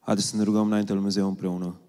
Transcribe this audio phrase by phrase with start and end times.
[0.00, 1.80] Haideți să ne rugăm înainte lui Dumnezeu împreună.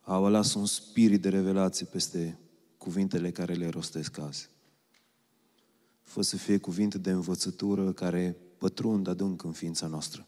[0.00, 2.38] Aba, lasă un spirit de revelație peste
[2.78, 4.50] cuvintele care le rostesc azi.
[6.02, 10.26] Fă să fie cuvinte de învățătură care pătrund adânc în ființa noastră.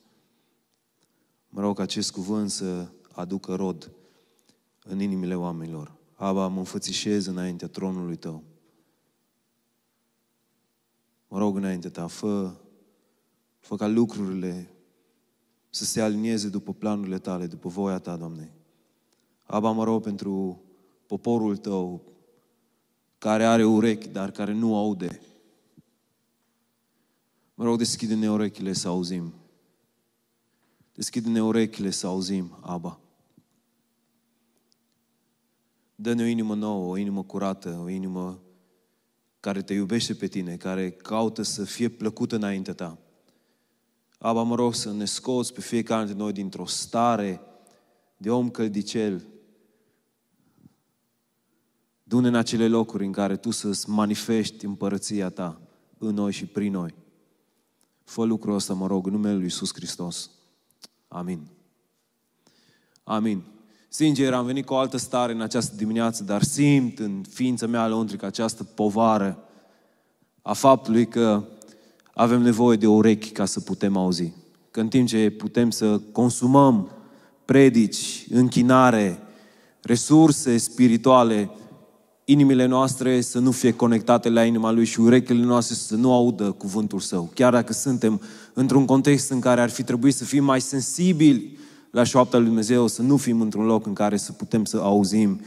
[1.48, 3.92] Mă rog acest cuvânt să aducă rod
[4.84, 5.96] în inimile oamenilor.
[6.14, 8.42] Aba, mă înfățișez înaintea tronului Tău.
[11.28, 12.54] Mă rog înainte Ta, fă,
[13.58, 14.70] fă ca lucrurile
[15.70, 18.52] să se alinieze după planurile Tale, după voia Ta, Doamne.
[19.42, 20.62] Aba, mă rog pentru
[21.06, 22.02] poporul Tău,
[23.18, 25.20] care are urechi, dar care nu aude.
[27.54, 29.34] Mă rog, deschide-ne urechile să auzim.
[30.94, 33.00] Deschide-ne urechile să auzim, Aba.
[35.94, 38.40] Dă-ne o inimă nouă, o inimă curată, o inimă
[39.40, 42.98] care te iubește pe tine, care caută să fie plăcută înaintea ta.
[44.18, 47.40] Aba, mă rog să ne scoți pe fiecare dintre noi dintr-o stare
[48.16, 49.26] de om căldicel.
[52.02, 55.60] Du-ne în acele locuri în care Tu să-ți manifesti împărăția Ta
[55.98, 56.94] în noi și prin noi.
[58.04, 60.30] Fă lucrul ăsta, mă rog, în numele Lui Iisus Hristos.
[61.08, 61.48] Amin.
[63.04, 63.42] Amin.
[63.98, 67.86] Sincer, am venit cu o altă stare în această dimineață, dar simt în ființa mea
[67.86, 69.38] lăuntrică această povară
[70.42, 71.44] a faptului că
[72.14, 74.32] avem nevoie de urechi ca să putem auzi.
[74.70, 76.90] Că în timp ce putem să consumăm
[77.44, 79.18] predici, închinare,
[79.80, 81.50] resurse spirituale,
[82.24, 86.50] inimile noastre să nu fie conectate la inima Lui și urechile noastre să nu audă
[86.50, 87.30] cuvântul Său.
[87.34, 88.20] Chiar dacă suntem
[88.52, 91.57] într-un context în care ar fi trebuit să fim mai sensibili
[91.98, 95.40] la șoapta lui Dumnezeu, să nu fim într-un loc în care să putem să auzim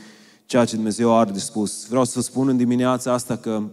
[0.46, 1.88] ceea ce Dumnezeu are de spus.
[1.88, 3.64] Vreau să spun în dimineața asta că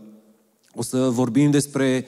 [0.74, 2.06] o să vorbim despre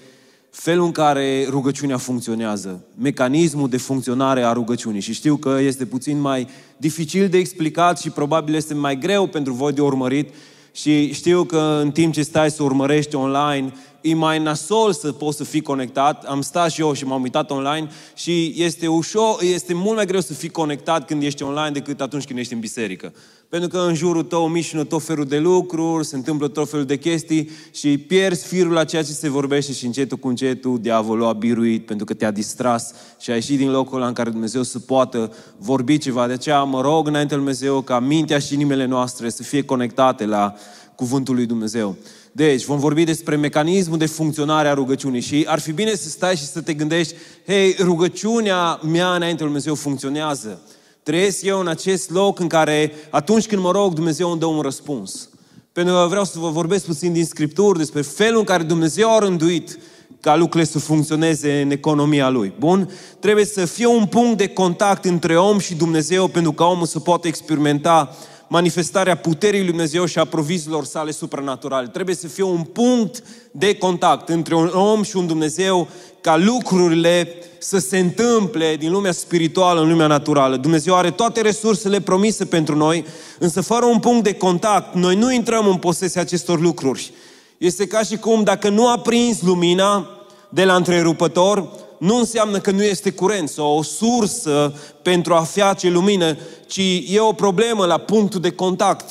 [0.51, 5.01] felul în care rugăciunea funcționează, mecanismul de funcționare a rugăciunii.
[5.01, 9.53] Și știu că este puțin mai dificil de explicat și probabil este mai greu pentru
[9.53, 10.29] voi de urmărit,
[10.73, 15.37] și știu că în timp ce stai să urmărești online, e mai nasol să poți
[15.37, 16.25] să fii conectat.
[16.25, 20.21] Am stat și eu și m-am uitat online și este ușor, este mult mai greu
[20.21, 23.13] să fii conectat când ești online decât atunci când ești în biserică.
[23.49, 26.97] Pentru că în jurul tău mișină tot felul de lucruri, se întâmplă tot felul de
[26.97, 31.33] chestii și pierzi firul la ceea ce se vorbește și încetul cu încetul diavolul a
[31.33, 34.79] biruit pentru că te-a distras și a ieșit din locul ăla în care Dumnezeu să
[34.79, 36.27] poată vorbi ceva.
[36.27, 40.27] De aceea mă rog înainte lui Dumnezeu ca mintea și inimile noastre să fie conectate
[40.27, 40.55] la
[40.95, 41.97] cuvântul lui Dumnezeu.
[42.33, 46.37] Deci, vom vorbi despre mecanismul de funcționare a rugăciunii și ar fi bine să stai
[46.37, 47.15] și să te gândești,
[47.47, 50.61] hei, rugăciunea mea înainte lui Dumnezeu funcționează.
[51.03, 54.61] Trăiesc eu în acest loc în care atunci când mă rog, Dumnezeu îmi dă un
[54.61, 55.29] răspuns.
[55.73, 59.19] Pentru că vreau să vă vorbesc puțin din Scripturi despre felul în care Dumnezeu a
[59.19, 59.79] rânduit
[60.21, 62.53] ca lucrurile să funcționeze în economia lui.
[62.59, 62.91] Bun?
[63.19, 66.99] Trebuie să fie un punct de contact între om și Dumnezeu pentru ca omul să
[66.99, 68.17] poată experimenta
[68.53, 71.87] manifestarea puterii lui Dumnezeu și a provizilor sale supranaturale.
[71.87, 75.89] Trebuie să fie un punct de contact între un om și un Dumnezeu
[76.21, 80.57] ca lucrurile să se întâmple din lumea spirituală în lumea naturală.
[80.57, 83.05] Dumnezeu are toate resursele promise pentru noi,
[83.39, 87.13] însă fără un punct de contact, noi nu intrăm în posesia acestor lucruri.
[87.59, 90.09] Este ca și cum dacă nu a prins lumina
[90.49, 91.69] de la întrerupător,
[92.01, 97.21] nu înseamnă că nu este curent sau o sursă pentru a face lumină, ci e
[97.21, 99.11] o problemă la punctul de contact.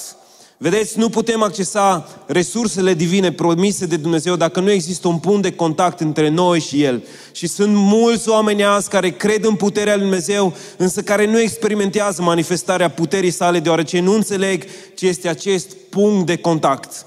[0.57, 5.51] Vedeți, nu putem accesa resursele divine promise de Dumnezeu dacă nu există un punct de
[5.51, 7.03] contact între noi și El.
[7.31, 12.21] Și sunt mulți oameni azi care cred în puterea Lui Dumnezeu, însă care nu experimentează
[12.21, 17.05] manifestarea puterii sale, deoarece nu înțeleg ce este acest punct de contact.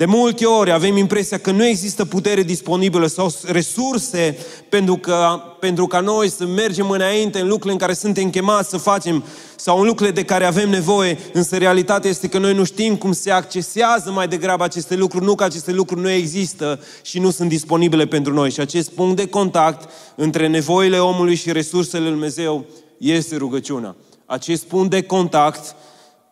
[0.00, 4.38] De multe ori avem impresia că nu există putere disponibilă sau resurse
[4.68, 8.76] pentru, că, pentru ca noi să mergem înainte în lucrurile în care suntem chemați să
[8.76, 9.24] facem
[9.56, 13.12] sau în lucrurile de care avem nevoie, însă realitatea este că noi nu știm cum
[13.12, 17.48] se accesează mai degrabă aceste lucruri, nu că aceste lucruri nu există și nu sunt
[17.48, 18.50] disponibile pentru noi.
[18.50, 22.64] Și acest punct de contact între nevoile omului și resursele lui Dumnezeu
[22.98, 23.96] este rugăciunea.
[24.26, 25.74] Acest punct de contact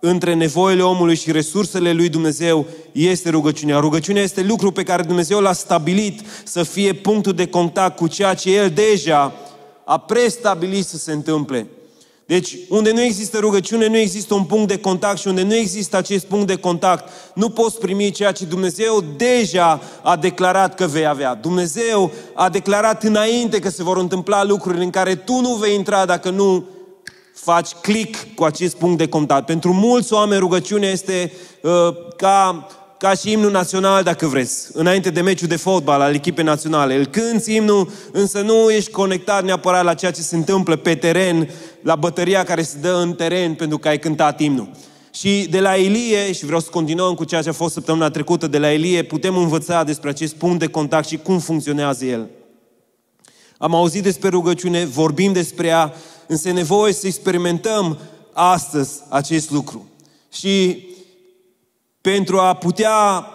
[0.01, 3.79] între nevoile omului și resursele lui Dumnezeu este rugăciunea.
[3.79, 8.35] Rugăciunea este lucru pe care Dumnezeu l-a stabilit să fie punctul de contact cu ceea
[8.35, 9.33] ce El deja
[9.85, 11.67] a prestabilit să se întâmple.
[12.27, 15.97] Deci, unde nu există rugăciune, nu există un punct de contact și unde nu există
[15.97, 21.07] acest punct de contact, nu poți primi ceea ce Dumnezeu deja a declarat că vei
[21.07, 21.35] avea.
[21.35, 26.05] Dumnezeu a declarat înainte că se vor întâmpla lucruri în care tu nu vei intra
[26.05, 26.65] dacă nu
[27.43, 29.47] faci click cu acest punct de contact.
[29.47, 31.33] Pentru mulți oameni rugăciunea este
[31.63, 31.71] uh,
[32.17, 32.67] ca
[32.99, 36.95] ca și imnul național, dacă vreți, înainte de meciul de fotbal al echipei naționale.
[36.95, 41.51] Îl cânti imnul, însă nu ești conectat neapărat la ceea ce se întâmplă pe teren,
[41.83, 44.71] la bătăria care se dă în teren pentru că ai cântat imnul.
[45.13, 48.47] Și de la Elie, și vreau să continuăm cu ceea ce a fost săptămâna trecută,
[48.47, 52.29] de la Elie putem învăța despre acest punct de contact și cum funcționează el.
[53.59, 55.95] Am auzit despre rugăciune, vorbim despre ea,
[56.29, 57.99] însă e nevoie să experimentăm
[58.33, 59.89] astăzi acest lucru.
[60.33, 60.87] Și
[62.01, 63.27] pentru a putea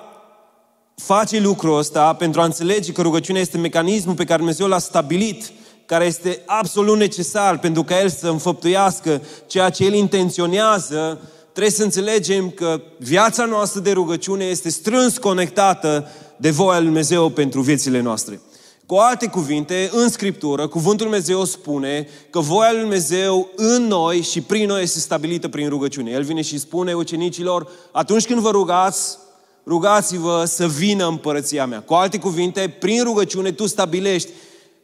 [0.95, 5.51] face lucrul ăsta, pentru a înțelege că rugăciunea este mecanismul pe care Dumnezeu l-a stabilit,
[5.85, 11.19] care este absolut necesar pentru ca El să înfăptuiască ceea ce El intenționează,
[11.51, 16.07] trebuie să înțelegem că viața noastră de rugăciune este strâns conectată
[16.37, 18.41] de voia Lui Dumnezeu pentru viețile noastre.
[18.85, 24.41] Cu alte cuvinte, în Scriptură, Cuvântul Dumnezeu spune că voia Lui Dumnezeu în noi și
[24.41, 26.11] prin noi este stabilită prin rugăciune.
[26.11, 29.17] El vine și spune ucenicilor, atunci când vă rugați,
[29.65, 31.81] rugați-vă să vină împărăția mea.
[31.81, 34.29] Cu alte cuvinte, prin rugăciune tu stabilești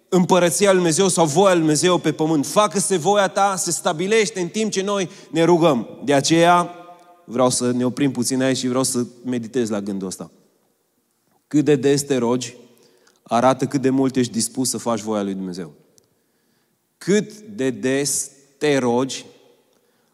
[0.10, 2.46] împărăția Lui Dumnezeu sau voia Lui Dumnezeu pe pământ.
[2.46, 5.88] Facă-se voia ta, se stabilește în timp ce noi ne rugăm.
[6.04, 6.70] De aceea
[7.26, 10.32] vreau să ne oprim puțin aici și vreau să meditez la gândul ăsta.
[11.48, 12.56] Cât de des te rogi,
[13.30, 15.74] arată cât de mult ești dispus să faci voia lui Dumnezeu.
[16.98, 19.26] Cât de des te rogi,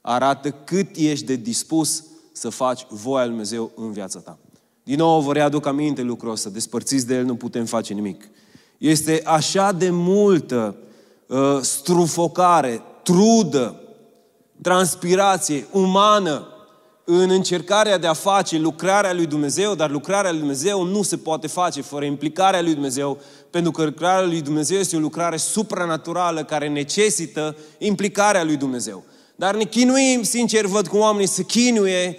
[0.02, 4.38] arată cât ești de dispus să faci voia lui Dumnezeu în viața ta.
[4.84, 8.30] Din nou vă readuc aminte lucrul ăsta, despărțiți de el nu putem face nimic.
[8.78, 10.76] Este așa de multă
[11.28, 13.82] uh, strufocare, trudă,
[14.62, 16.48] transpirație umană
[17.06, 21.48] în încercarea de a face lucrarea lui Dumnezeu, dar lucrarea lui Dumnezeu nu se poate
[21.48, 23.18] face fără implicarea lui Dumnezeu,
[23.50, 29.04] pentru că lucrarea lui Dumnezeu este o lucrare supranaturală care necesită implicarea lui Dumnezeu.
[29.36, 32.18] Dar ne chinuim, sincer, văd cum oamenii se chinuie,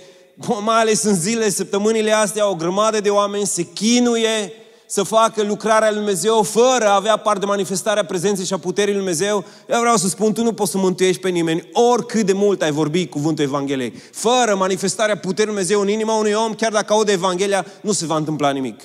[0.65, 4.53] mai ales în zilele, săptămânile astea, o grămadă de oameni se chinuie
[4.87, 8.94] să facă lucrarea lui Dumnezeu fără a avea parte de manifestarea prezenței și a puterii
[8.94, 12.33] lui Dumnezeu, eu vreau să spun, tu nu poți să mântuiești pe nimeni, oricât de
[12.33, 13.93] mult ai vorbit cuvântul Evangheliei.
[14.12, 18.06] Fără manifestarea puterii lui Dumnezeu în inima unui om, chiar dacă aude Evanghelia, nu se
[18.06, 18.81] va întâmpla nimic.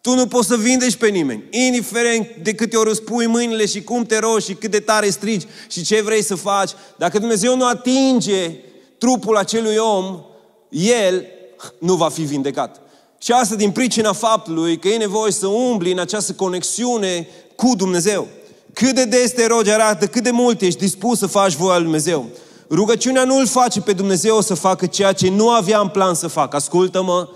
[0.00, 3.82] Tu nu poți să vindești pe nimeni, indiferent de câte ori îți pui mâinile și
[3.82, 6.70] cum te rogi și cât de tare strigi și ce vrei să faci.
[6.96, 8.50] Dacă Dumnezeu nu atinge
[8.98, 10.20] trupul acelui om,
[10.68, 11.26] el
[11.78, 12.80] nu va fi vindecat.
[13.24, 18.26] Și asta din pricina faptului că e nevoie să umbli în această conexiune cu Dumnezeu.
[18.72, 21.82] Cât de des te rogi arată cât de mult ești dispus să faci voia lui
[21.82, 22.26] Dumnezeu.
[22.70, 26.26] Rugăciunea nu îl face pe Dumnezeu să facă ceea ce nu avea în plan să
[26.26, 26.56] facă.
[26.56, 27.28] Ascultă-mă,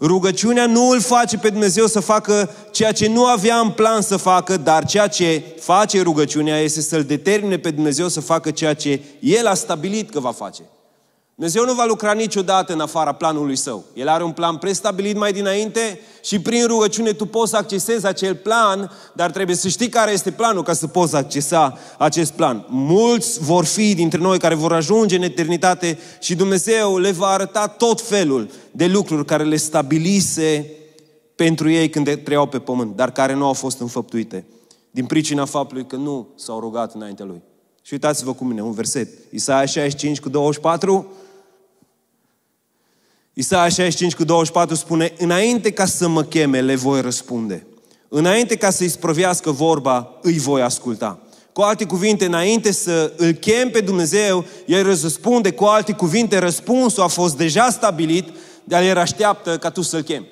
[0.00, 4.16] rugăciunea nu îl face pe Dumnezeu să facă ceea ce nu avea în plan să
[4.16, 9.00] facă, dar ceea ce face rugăciunea este să-L determine pe Dumnezeu să facă ceea ce
[9.20, 10.62] El a stabilit că va face.
[11.40, 13.84] Dumnezeu nu va lucra niciodată în afara planului său.
[13.94, 18.34] El are un plan prestabilit mai dinainte și prin rugăciune tu poți să accesezi acel
[18.34, 22.64] plan, dar trebuie să știi care este planul ca să poți accesa acest plan.
[22.68, 27.66] Mulți vor fi dintre noi care vor ajunge în eternitate și Dumnezeu le va arăta
[27.66, 30.72] tot felul de lucruri care le stabilise
[31.34, 34.46] pentru ei când trăiau pe pământ, dar care nu au fost înfăptuite
[34.90, 37.42] din pricina faptului că nu s-au rugat înaintea Lui.
[37.82, 39.08] Și uitați-vă cu mine un verset.
[39.30, 41.06] Isaia 65 cu 24
[43.32, 47.66] Isaia 65 cu 24 spune, înainte ca să mă cheme, le voi răspunde.
[48.08, 51.18] Înainte ca să-i sprovească vorba, îi voi asculta.
[51.52, 57.02] Cu alte cuvinte, înainte să îl chem pe Dumnezeu, el răspunde cu alte cuvinte, răspunsul
[57.02, 58.28] a fost deja stabilit,
[58.64, 60.28] dar el așteaptă ca tu să-l chemi.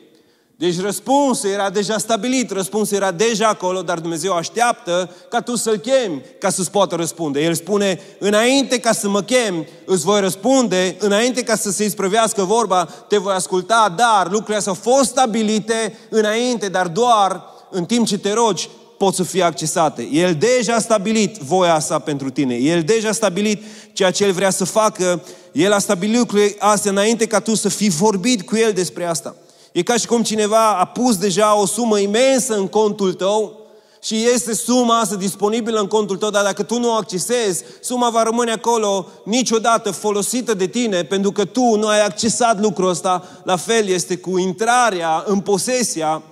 [0.59, 5.77] Deci răspunsul era deja stabilit, răspunsul era deja acolo, dar Dumnezeu așteaptă ca tu să-L
[5.77, 7.43] chemi ca să-ți poată răspunde.
[7.43, 12.43] El spune, înainte ca să mă chem, îți voi răspunde, înainte ca să se isprăvească
[12.45, 18.07] vorba, te voi asculta, dar lucrurile astea au fost stabilite înainte, dar doar în timp
[18.07, 20.09] ce te rogi pot să fie accesate.
[20.13, 22.55] El deja a stabilit voia sa pentru tine.
[22.55, 23.63] El deja a stabilit
[23.93, 25.23] ceea ce El vrea să facă.
[25.53, 29.37] El a stabilit lucrurile astea înainte ca tu să fii vorbit cu El despre asta.
[29.73, 33.59] E ca și cum cineva a pus deja o sumă imensă în contul tău
[34.03, 38.11] și este suma asta disponibilă în contul tău, dar dacă tu nu o accesezi, suma
[38.11, 43.29] va rămâne acolo niciodată folosită de tine, pentru că tu nu ai accesat lucrul ăsta.
[43.45, 46.23] La fel este cu intrarea în posesia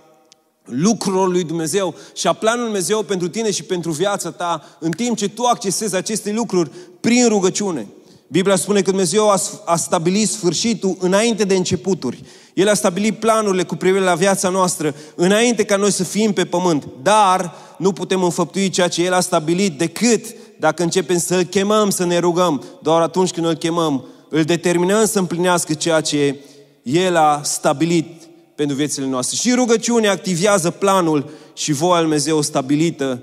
[0.64, 5.16] lucrurilor lui Dumnezeu și a planului Dumnezeu pentru tine și pentru viața ta, în timp
[5.16, 7.87] ce tu accesezi aceste lucruri prin rugăciune.
[8.28, 12.23] Biblia spune că Dumnezeu a, a stabilit sfârșitul înainte de începuturi.
[12.57, 16.45] El a stabilit planurile cu privire la viața noastră înainte ca noi să fim pe
[16.45, 16.89] pământ.
[17.03, 20.25] Dar nu putem înfăptui ceea ce El a stabilit decât
[20.59, 22.65] dacă începem să-L chemăm, să ne rugăm.
[22.83, 26.37] Doar atunci când îl chemăm, îl determinăm să împlinească ceea ce
[26.83, 28.23] El a stabilit
[28.55, 29.37] pentru viețile noastre.
[29.37, 33.23] Și rugăciunea activează planul și voia lui Dumnezeu stabilită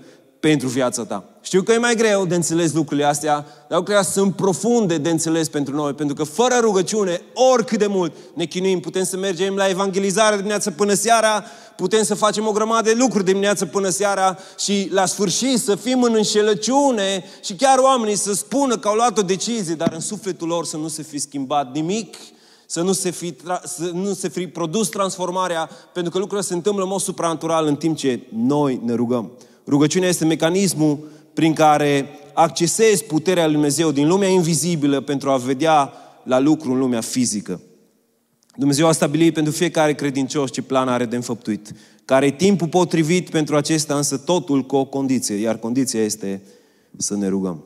[0.50, 1.24] pentru viața ta.
[1.42, 3.34] Știu că e mai greu de înțeles lucrurile astea,
[3.68, 7.22] dar lucrurile astea sunt profunde de înțeles pentru noi, pentru că fără rugăciune,
[7.54, 11.44] oricât de mult ne chinuim, putem să mergem la evangelizare dimineața până seara,
[11.76, 16.04] putem să facem o grămadă de lucruri dimineața până seara și la sfârșit să fim
[16.04, 20.48] în înșelăciune și chiar oamenii să spună că au luat o decizie, dar în sufletul
[20.48, 22.16] lor să nu se fi schimbat nimic,
[22.66, 26.84] să nu se fi, să nu se fi produs transformarea, pentru că lucrurile se întâmplă
[26.84, 29.32] în mod supranatural în timp ce noi ne rugăm.
[29.68, 35.94] Rugăciunea este mecanismul prin care accesezi puterea lui Dumnezeu din lumea invizibilă pentru a vedea
[36.24, 37.62] la lucru în lumea fizică.
[38.56, 41.72] Dumnezeu a stabilit pentru fiecare credincios ce plan are de înfăptuit.
[42.06, 46.42] Care e timpul potrivit pentru acesta, însă totul cu o condiție, iar condiția este
[46.98, 47.64] să ne rugăm.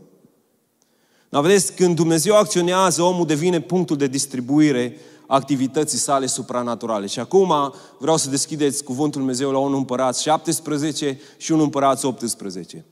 [1.30, 4.96] Dar vedeți, când Dumnezeu acționează, omul devine punctul de distribuire
[5.28, 7.06] activității sale supranaturale.
[7.06, 12.86] Și acum vreau să deschideți cuvântul Dumnezeu la 1 Împărați 17 și 1 Împărați 18.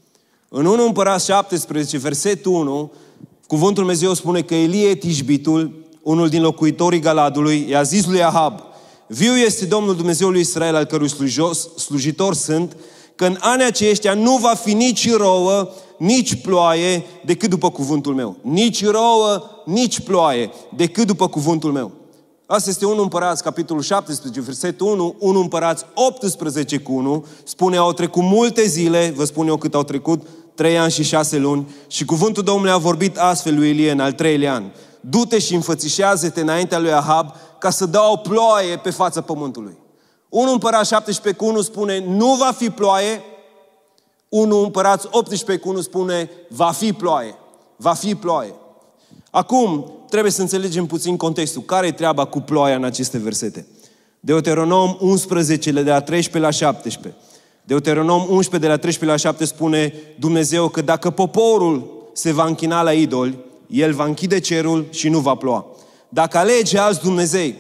[0.49, 2.91] În 1 Împărați 17, versetul 1,
[3.47, 8.59] cuvântul Dumnezeu spune că Elie Tijbitul, unul din locuitorii Galadului, i-a zis lui Ahab,
[9.07, 12.77] Viu este Domnul Dumnezeului Israel, al cărui slujos, slujitor sunt,
[13.15, 18.35] că în anii aceștia nu va fi nici rouă, nici ploaie, decât după cuvântul meu.
[18.41, 21.91] Nici rouă, nici ploaie, decât după cuvântul meu.
[22.47, 27.93] Asta este 1 Împărați, capitolul 17, versetul 1, 1 Împărați 18 cu 1, spune, au
[27.93, 32.05] trecut multe zile, vă spun eu cât au trecut, trei ani și șase luni, și
[32.05, 34.63] cuvântul Domnului a vorbit astfel lui Ilie în al treilea an.
[34.99, 39.77] Du-te și înfățișează-te înaintea lui Ahab ca să dau o ploaie pe fața pământului.
[40.29, 43.21] 1 Împărat 17 cu 1 spune, nu va fi ploaie.
[44.29, 47.35] 1 Împărați 18 cu 1 spune, va fi ploaie.
[47.75, 48.53] Va fi ploaie.
[49.31, 51.61] Acum, trebuie să înțelegem puțin contextul.
[51.61, 53.65] Care e treaba cu ploaia în aceste versete?
[54.19, 57.19] Deuteronom 11, de la 13 la 17.
[57.63, 62.81] Deuteronom 11, de la 13 la 7 spune Dumnezeu că dacă poporul se va închina
[62.81, 65.65] la idoli, el va închide cerul și nu va ploa.
[66.09, 67.55] Dacă alege alți Dumnezei,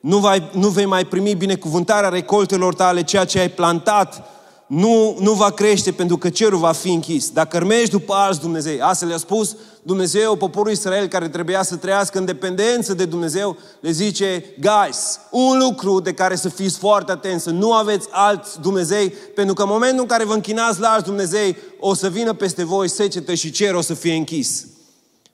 [0.00, 4.22] nu, vai, nu vei mai primi binecuvântarea recoltelor tale, ceea ce ai plantat
[4.66, 7.30] nu, nu va crește pentru că cerul va fi închis.
[7.30, 9.56] Dacă mergi după alți Dumnezei, asta le-a spus
[9.88, 15.58] Dumnezeu, poporul Israel care trebuia să trăiască în dependență de Dumnezeu, le zice, guys, un
[15.58, 19.68] lucru de care să fiți foarte atenți, să nu aveți alți Dumnezei, pentru că în
[19.68, 23.50] momentul în care vă închinați la alți Dumnezei, o să vină peste voi secetă și
[23.50, 24.66] cerul o să fie închis.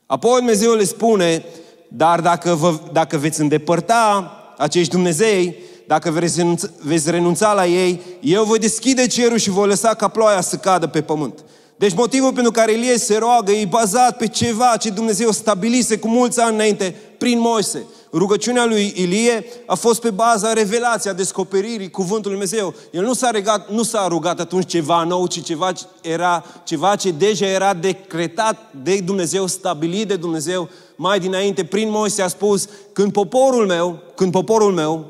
[0.06, 1.44] Apoi Dumnezeu le spune,
[1.88, 5.56] dar dacă, vă, dacă veți îndepărta acești Dumnezei,
[5.86, 10.08] dacă veți renunța, veți renunța la ei, eu voi deschide cerul și voi lăsa ca
[10.08, 11.44] ploaia să cadă pe pământ.
[11.84, 16.08] Deci motivul pentru care Ilie se roagă e bazat pe ceva ce Dumnezeu stabilise cu
[16.08, 17.86] mulți ani înainte prin Moise.
[18.12, 22.74] Rugăciunea lui Ilie a fost pe baza revelației, a descoperirii cuvântului Dumnezeu.
[22.90, 25.72] El nu s-a, regat, nu s-a rugat atunci ceva nou, ci ceva,
[26.02, 31.64] era, ceva ce deja era decretat de Dumnezeu, stabilit de Dumnezeu mai dinainte.
[31.64, 35.06] Prin Moise a spus, când poporul meu, când poporul meu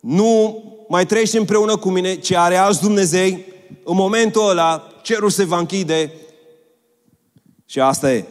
[0.00, 3.53] nu mai trăiește împreună cu mine, ci are alți Dumnezei,
[3.84, 6.12] în momentul ăla cerul se va închide
[7.66, 8.24] și asta e.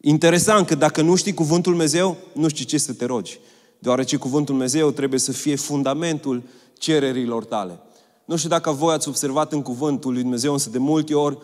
[0.00, 3.40] Interesant că dacă nu știi cuvântul Dumnezeu, nu știi ce să te rogi.
[3.78, 6.42] Deoarece cuvântul Dumnezeu trebuie să fie fundamentul
[6.78, 7.80] cererilor tale.
[8.24, 11.38] Nu știu dacă voi ați observat în cuvântul lui Dumnezeu, însă de multe ori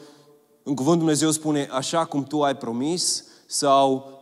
[0.63, 4.13] în cuvântul Dumnezeu spune așa cum tu ai promis sau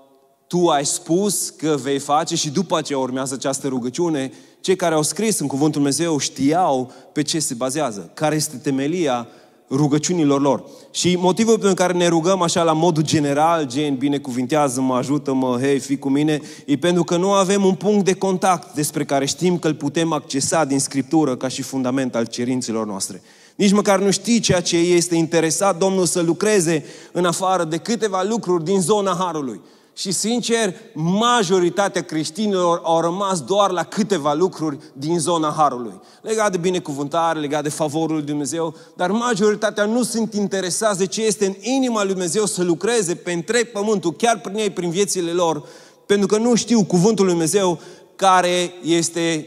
[0.47, 4.33] tu ai spus că vei face și după aceea urmează această rugăciune.
[4.63, 9.29] Cei care au scris în cuvântul Dumnezeu știau pe ce se bazează, care este temelia
[9.71, 10.65] rugăciunilor lor.
[10.91, 15.97] Și motivul pentru care ne rugăm așa la modul general, gen, binecuvintează-mă, ajută-mă, hei, fi
[15.97, 19.69] cu mine, e pentru că nu avem un punct de contact despre care știm că
[19.69, 23.23] îl putem accesa din Scriptură ca și fundament al cerințelor noastre.
[23.55, 28.23] Nici măcar nu știi ceea ce este interesat Domnul să lucreze în afară de câteva
[28.23, 29.61] lucruri din zona Harului.
[29.95, 36.01] Și sincer, majoritatea creștinilor au rămas doar la câteva lucruri din zona Harului.
[36.23, 41.25] Legat de binecuvântare, legat de favorul lui Dumnezeu, dar majoritatea nu sunt interesați de ce
[41.25, 45.31] este în inima lui Dumnezeu să lucreze pe întreg pământul, chiar prin ei, prin viețile
[45.31, 45.65] lor,
[46.07, 47.81] pentru că nu știu cuvântul lui Dumnezeu
[48.17, 49.47] care este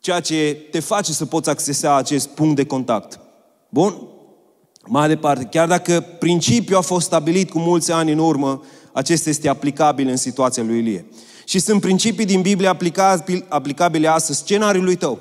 [0.00, 3.20] ceea ce te face să poți accesa acest punct de contact.
[3.68, 4.08] Bun?
[4.86, 9.48] Mai departe, chiar dacă principiul a fost stabilit cu mulți ani în urmă, acesta este
[9.48, 11.04] aplicabil în situația lui Ilie.
[11.44, 15.18] Și sunt principii din Biblie aplicabile, aplicabile astăzi scenariului tău,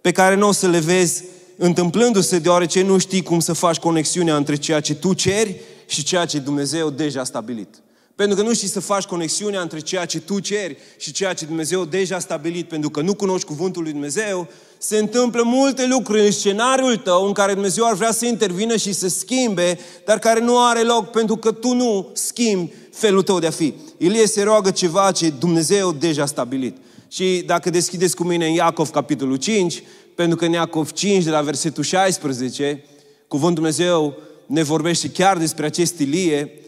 [0.00, 1.24] pe care nu o să le vezi
[1.56, 6.24] întâmplându-se deoarece nu știi cum să faci conexiunea între ceea ce tu ceri și ceea
[6.24, 7.68] ce Dumnezeu deja a stabilit.
[8.14, 11.44] Pentru că nu știi să faci conexiunea între ceea ce tu ceri și ceea ce
[11.44, 14.48] Dumnezeu deja a stabilit, pentru că nu cunoști cuvântul lui Dumnezeu,
[14.86, 18.92] se întâmplă multe lucruri în scenariul tău în care Dumnezeu ar vrea să intervină și
[18.92, 23.46] să schimbe, dar care nu are loc pentru că tu nu schimbi felul tău de
[23.46, 23.74] a fi.
[23.96, 26.76] Ilie se roagă ceva ce Dumnezeu deja a stabilit.
[27.08, 29.82] Și dacă deschideți cu mine în Iacov, capitolul 5,
[30.14, 32.84] pentru că în Iacov 5, de la versetul 16,
[33.28, 36.58] cuvântul Dumnezeu ne vorbește chiar despre acest Ilie,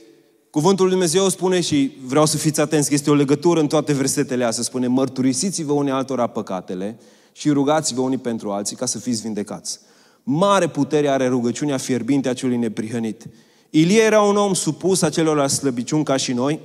[0.51, 3.93] Cuvântul lui Dumnezeu spune și vreau să fiți atenți că este o legătură în toate
[3.93, 4.65] versetele astea.
[4.65, 6.99] Spune, mărturisiți-vă unii altora păcatele
[7.37, 9.79] și rugați-vă unii pentru alții ca să fiți vindecați.
[10.23, 13.27] Mare putere are rugăciunea fierbinte a celui neprihănit.
[13.71, 16.61] Ilie era un om supus acelor slăbiciuni ca și noi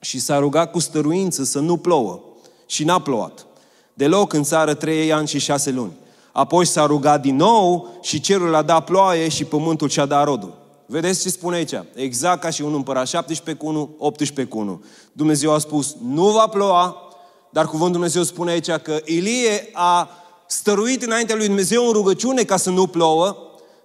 [0.00, 2.20] și s-a rugat cu stăruință să nu plouă.
[2.66, 3.46] Și n-a plouat.
[3.94, 5.92] Deloc în țară trei ani și șase luni.
[6.32, 10.58] Apoi s-a rugat din nou și cerul a dat ploaie și pământul și-a dat rodul.
[10.86, 11.74] Vedeți ce spune aici?
[11.94, 14.84] Exact ca și un împărat 17 cu 1, 18 cu 1.
[15.12, 16.96] Dumnezeu a spus, nu va ploua,
[17.52, 20.08] dar cuvântul Dumnezeu spune aici că Ilie a
[20.46, 23.36] stăruit înaintea lui Dumnezeu în rugăciune ca să nu plouă.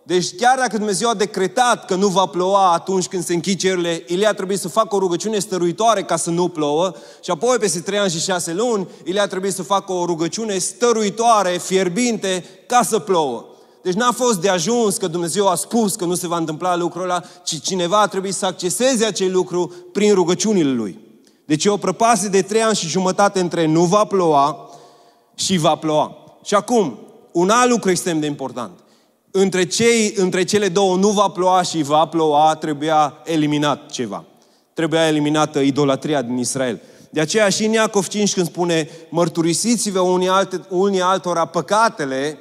[0.03, 4.03] Deci chiar dacă Dumnezeu a decretat că nu va ploua atunci când se închid cerurile,
[4.07, 6.93] Ilie a trebuit să facă o rugăciune stăruitoare ca să nu plouă
[7.23, 10.57] și apoi peste trei ani și șase luni, Ilie a trebuit să facă o rugăciune
[10.57, 13.45] stăruitoare, fierbinte, ca să plouă.
[13.81, 17.03] Deci n-a fost de ajuns că Dumnezeu a spus că nu se va întâmpla lucrul
[17.03, 21.06] ăla, ci cineva a trebuit să acceseze acel lucru prin rugăciunile lui.
[21.47, 24.69] Deci e o prăpastie de trei ani și jumătate între nu va ploua
[25.35, 26.17] și va ploua.
[26.43, 26.99] Și acum,
[27.31, 28.79] un alt lucru extrem de important.
[29.31, 34.25] Între, cei, între cele două nu va ploua și va ploua, trebuia eliminat ceva.
[34.73, 36.81] Trebuia eliminată idolatria din Israel.
[37.09, 42.37] De aceea și în Iacov 5 când spune mărturisiți-vă unii, alte, unii altora păcatele,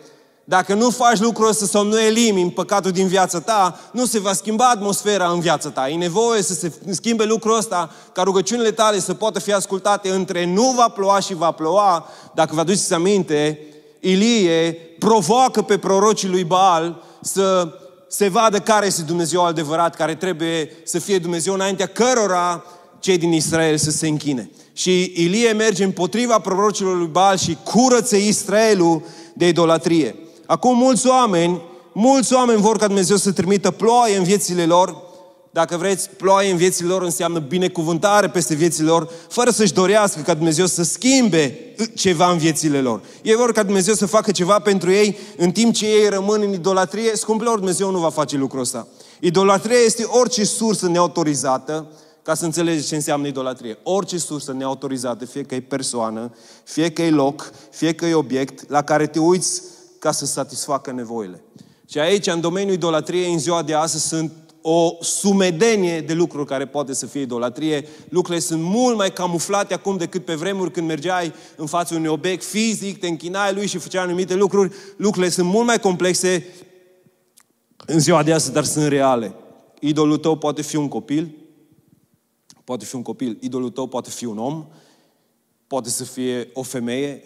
[0.49, 4.33] dacă nu faci lucrul ăsta sau nu elimini păcatul din viața ta, nu se va
[4.33, 5.89] schimba atmosfera în viața ta.
[5.89, 10.45] E nevoie să se schimbe lucrul ăsta ca rugăciunile tale să poată fi ascultate între
[10.45, 12.09] nu va ploua și va ploua.
[12.35, 13.61] Dacă vă aduceți aminte,
[14.01, 17.73] Ilie provoacă pe prorocii lui Baal să
[18.09, 22.65] se vadă care este Dumnezeu adevărat, care trebuie să fie Dumnezeu înaintea cărora
[22.99, 24.51] cei din Israel să se închine.
[24.73, 29.03] Și Ilie merge împotriva prorocilor lui Baal și curăță Israelul
[29.35, 30.15] de idolatrie.
[30.47, 35.05] Acum mulți oameni, mulți oameni vor ca Dumnezeu să trimită ploaie în viețile lor.
[35.51, 40.35] Dacă vreți, ploaie în viețile lor înseamnă binecuvântare peste viețile lor, fără să-și dorească ca
[40.35, 43.01] Dumnezeu să schimbe ceva în viețile lor.
[43.23, 46.53] Ei vor ca Dumnezeu să facă ceva pentru ei în timp ce ei rămân în
[46.53, 47.17] idolatrie.
[47.17, 48.87] Scumpilor, Dumnezeu nu va face lucrul ăsta.
[49.21, 51.87] Idolatria este orice sursă neautorizată,
[52.23, 53.79] ca să înțelegeți ce înseamnă idolatrie.
[53.83, 58.71] Orice sursă neautorizată, fie că e persoană, fie că e loc, fie că e obiect,
[58.71, 59.63] la care te uiți
[59.99, 61.43] ca să satisfacă nevoile.
[61.89, 64.33] Și aici, în domeniul idolatriei, în ziua de astăzi, sunt
[64.69, 67.89] o sumedenie de lucruri care poate să fie idolatrie.
[68.09, 72.45] Lucrurile sunt mult mai camuflate acum decât pe vremuri când mergeai în fața unui obiect
[72.45, 74.75] fizic, te închinai lui și făceai anumite lucruri.
[74.97, 76.47] Lucrurile sunt mult mai complexe
[77.87, 79.35] în ziua de astăzi, dar sunt reale.
[79.81, 81.35] Idolul tău poate fi un copil,
[82.65, 84.67] poate fi un copil, idolul tău poate fi un om,
[85.67, 87.23] poate să fie o femeie,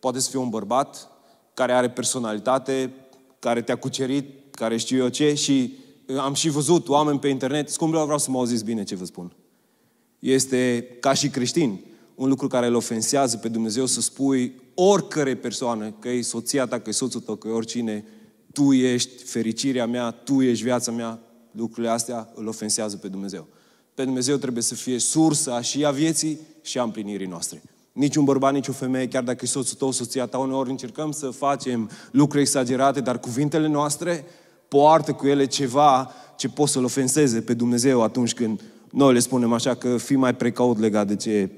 [0.00, 1.08] poate să fie un bărbat,
[1.54, 2.92] care are personalitate,
[3.38, 5.74] care te-a cucerit, care știu eu ce și
[6.06, 9.04] uh, am și văzut oameni pe internet, scumpilor, vreau să mă auziți bine ce vă
[9.04, 9.32] spun.
[10.18, 11.80] Este, ca și creștin,
[12.14, 16.80] un lucru care îl ofensează pe Dumnezeu să spui oricare persoană, că e soția ta,
[16.80, 18.04] că e soțul tău, că e oricine,
[18.52, 23.46] tu ești fericirea mea, tu ești viața mea, lucrurile astea îl ofensează pe Dumnezeu.
[23.94, 27.62] Pe Dumnezeu trebuie să fie sursa și a vieții și a împlinirii noastre.
[27.94, 31.26] Niciun bărbat, nici o femeie, chiar dacă e soțul tău, soția ta, uneori încercăm să
[31.26, 34.24] facem lucruri exagerate, dar cuvintele noastre
[34.68, 39.52] poartă cu ele ceva ce poate să-L ofenseze pe Dumnezeu atunci când noi le spunem
[39.52, 41.50] așa că fii mai precaut legat de ce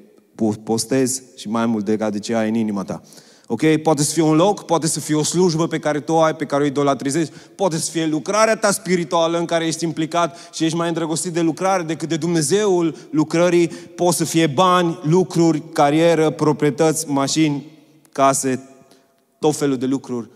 [0.64, 3.02] postezi și mai mult legat de ce ai în inima ta.
[3.46, 3.76] Ok?
[3.82, 6.34] Poate să fie un loc, poate să fie o slujbă pe care tu o ai,
[6.34, 10.64] pe care o idolatrizezi, poate să fie lucrarea ta spirituală în care ești implicat și
[10.64, 16.30] ești mai îndrăgostit de lucrare decât de Dumnezeul lucrării, poate să fie bani, lucruri, carieră,
[16.30, 17.64] proprietăți, mașini,
[18.12, 18.68] case,
[19.38, 20.28] tot felul de lucruri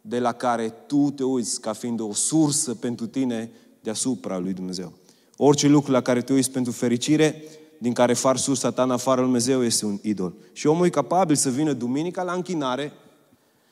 [0.00, 4.92] de la care tu te uiți ca fiind o sursă pentru tine deasupra lui Dumnezeu.
[5.36, 7.42] Orice lucru la care te uiți pentru fericire,
[7.78, 10.34] din care far sus satan afară Dumnezeu este un idol.
[10.52, 12.92] Și omul e capabil să vină duminica la închinare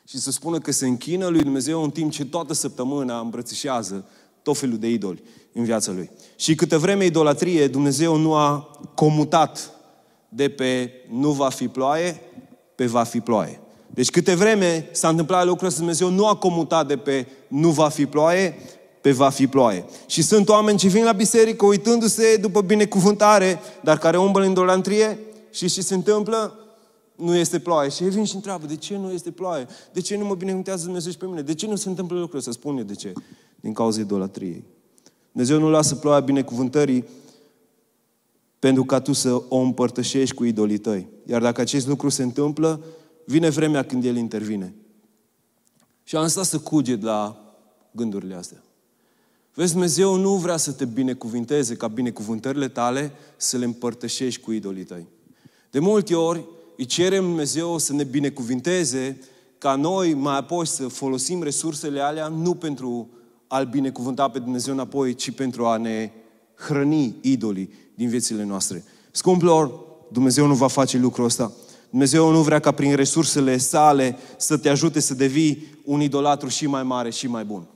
[0.09, 4.05] și să spună că se închină lui Dumnezeu în timp ce toată săptămâna îmbrățișează
[4.43, 6.11] tot felul de idoli în viața lui.
[6.37, 9.71] Și câte vreme idolatrie, Dumnezeu nu a comutat
[10.29, 12.21] de pe nu va fi ploaie,
[12.75, 13.61] pe va fi ploaie.
[13.87, 17.89] Deci câte vreme s-a întâmplat lucrul ăsta, Dumnezeu nu a comutat de pe nu va
[17.89, 18.57] fi ploaie,
[19.07, 19.85] pe va fi ploaie.
[20.07, 25.19] Și sunt oameni ce vin la biserică uitându-se după binecuvântare, dar care umblă în dolantrie
[25.51, 26.59] și ce se întâmplă?
[27.17, 27.91] Nu este ploaie.
[27.91, 29.67] Și ei vin și întreabă, de ce nu este ploaie?
[29.93, 31.43] De ce nu mă binecuvântează Dumnezeu și pe mine?
[31.43, 32.43] De ce nu se întâmplă lucrurile?
[32.43, 33.13] Să spun eu de ce.
[33.61, 34.65] Din cauza idolatriei.
[35.33, 37.05] Dumnezeu nu lasă ploaia binecuvântării
[38.59, 41.09] pentru ca tu să o împărtășești cu idolii tăi.
[41.27, 42.81] Iar dacă acest lucru se întâmplă,
[43.25, 44.75] vine vremea când El intervine.
[46.03, 47.41] Și am stat să cuget la
[47.91, 48.61] gândurile astea.
[49.57, 54.85] Vezi, Dumnezeu nu vrea să te binecuvinteze ca binecuvântările tale să le împărtășești cu idolii
[54.85, 55.07] tăi.
[55.71, 56.45] De multe ori
[56.77, 59.21] îi cerem Dumnezeu să ne binecuvinteze
[59.59, 63.09] ca noi mai apoi să folosim resursele alea nu pentru
[63.47, 66.11] a-L binecuvânta pe Dumnezeu înapoi, ci pentru a ne
[66.55, 68.85] hrăni idolii din viețile noastre.
[69.11, 69.73] Scumpilor,
[70.13, 71.53] Dumnezeu nu va face lucrul ăsta.
[71.91, 76.67] Dumnezeu nu vrea ca prin resursele sale să te ajute să devii un idolatru și
[76.67, 77.67] mai mare și mai bun.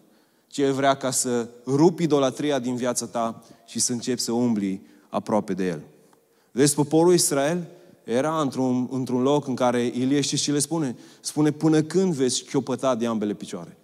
[0.50, 4.86] Ci El vrea ca să rupi idolatria din viața ta și să începi să umbli
[5.08, 5.80] aproape de El.
[6.50, 7.66] Vezi, poporul Israel
[8.04, 10.96] era într-un, într-un loc în care Ilie știți ce le spune?
[11.20, 13.76] Spune, până când veți șchiopăta de ambele picioare?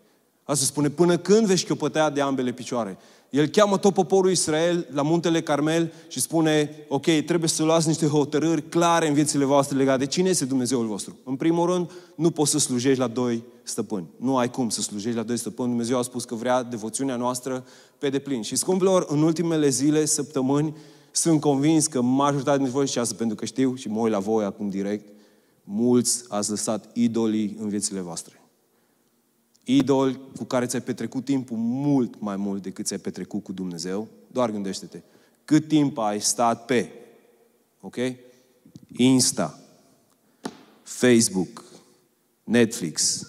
[0.45, 2.99] Asta spune, până când veți șchiopăta de ambele picioare?
[3.31, 8.07] El cheamă tot poporul Israel la muntele Carmel și spune, ok, trebuie să luați niște
[8.07, 11.19] hotărâri clare în viețile voastre legate de cine este Dumnezeul vostru.
[11.25, 14.07] În primul rând, nu poți să slujești la doi stăpâni.
[14.17, 15.69] Nu ai cum să slujești la doi stăpâni.
[15.69, 17.65] Dumnezeu a spus că vrea devoțiunea noastră
[17.99, 18.43] pe deplin.
[18.43, 20.77] Și scumpilor, în ultimele zile, săptămâni,
[21.11, 24.19] sunt convins că majoritatea dintre voi, și asta pentru că știu și mă uit la
[24.19, 25.09] voi acum direct,
[25.65, 28.41] mulți ați lăsat idolii în viețile voastre.
[29.69, 34.09] Idoli cu care ți-ai petrecut timpul mult mai mult decât ți-ai petrecut cu Dumnezeu.
[34.33, 35.03] Doar gândește-te.
[35.45, 36.91] Cât timp ai stat pe,
[37.81, 37.97] ok?
[38.97, 39.61] Insta,
[40.83, 41.65] Facebook,
[42.45, 43.27] Netflix,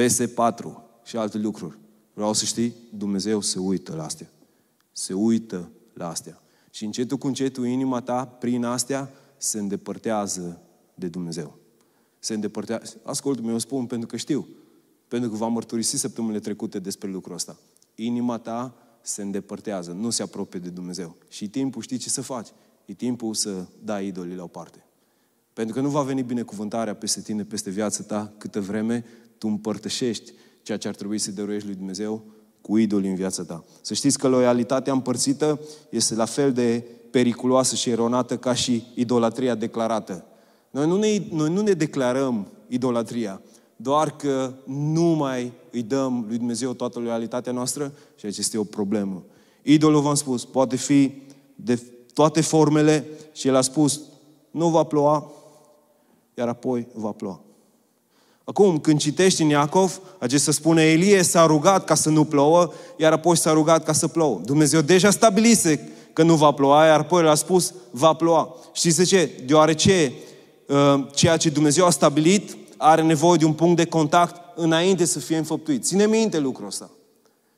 [0.00, 1.78] PS4 și alte lucruri.
[2.14, 4.30] Vreau să știi, Dumnezeu se uită la astea.
[4.92, 6.42] Se uită la astea.
[6.70, 10.62] Și încetul cu încetul inima ta, prin astea, se îndepărtează
[10.94, 11.58] de Dumnezeu.
[12.18, 13.00] Se îndepărtează.
[13.02, 14.48] Ascultă-mă, eu spun pentru că știu.
[15.12, 17.56] Pentru că v-am mărturisit săptămânile trecute despre lucrul ăsta.
[17.94, 21.16] Inima ta se îndepărtează, nu se apropie de Dumnezeu.
[21.28, 22.48] Și timpul știi ce să faci.
[22.84, 24.86] E timpul să dai idolii la o parte.
[25.52, 29.04] Pentru că nu va veni binecuvântarea peste tine, peste viața ta, câtă vreme
[29.38, 32.24] tu împărtășești ceea ce ar trebui să dăruiești lui Dumnezeu
[32.60, 33.64] cu idolii în viața ta.
[33.80, 39.54] Să știți că loialitatea împărțită este la fel de periculoasă și eronată ca și idolatria
[39.54, 40.24] declarată.
[40.70, 43.40] Noi nu ne, noi nu ne declarăm idolatria,
[43.82, 48.64] doar că nu mai îi dăm lui Dumnezeu toată loialitatea noastră și aici este o
[48.64, 49.22] problemă.
[49.62, 51.12] Idolul, v-am spus, poate fi
[51.54, 51.82] de
[52.14, 54.00] toate formele și el a spus,
[54.50, 55.32] nu va ploua,
[56.34, 57.40] iar apoi va ploua.
[58.44, 63.12] Acum, când citești în Iacov, acesta spune, Elie s-a rugat ca să nu plouă, iar
[63.12, 64.40] apoi s-a rugat ca să plouă.
[64.44, 68.56] Dumnezeu deja stabilise că nu va ploua, iar apoi l-a spus, va ploua.
[68.72, 69.42] Știți de ce?
[69.46, 70.12] Deoarece
[70.68, 75.18] uh, ceea ce Dumnezeu a stabilit are nevoie de un punct de contact înainte să
[75.18, 75.84] fie înfăptuit.
[75.84, 76.90] Ține minte lucrul ăsta.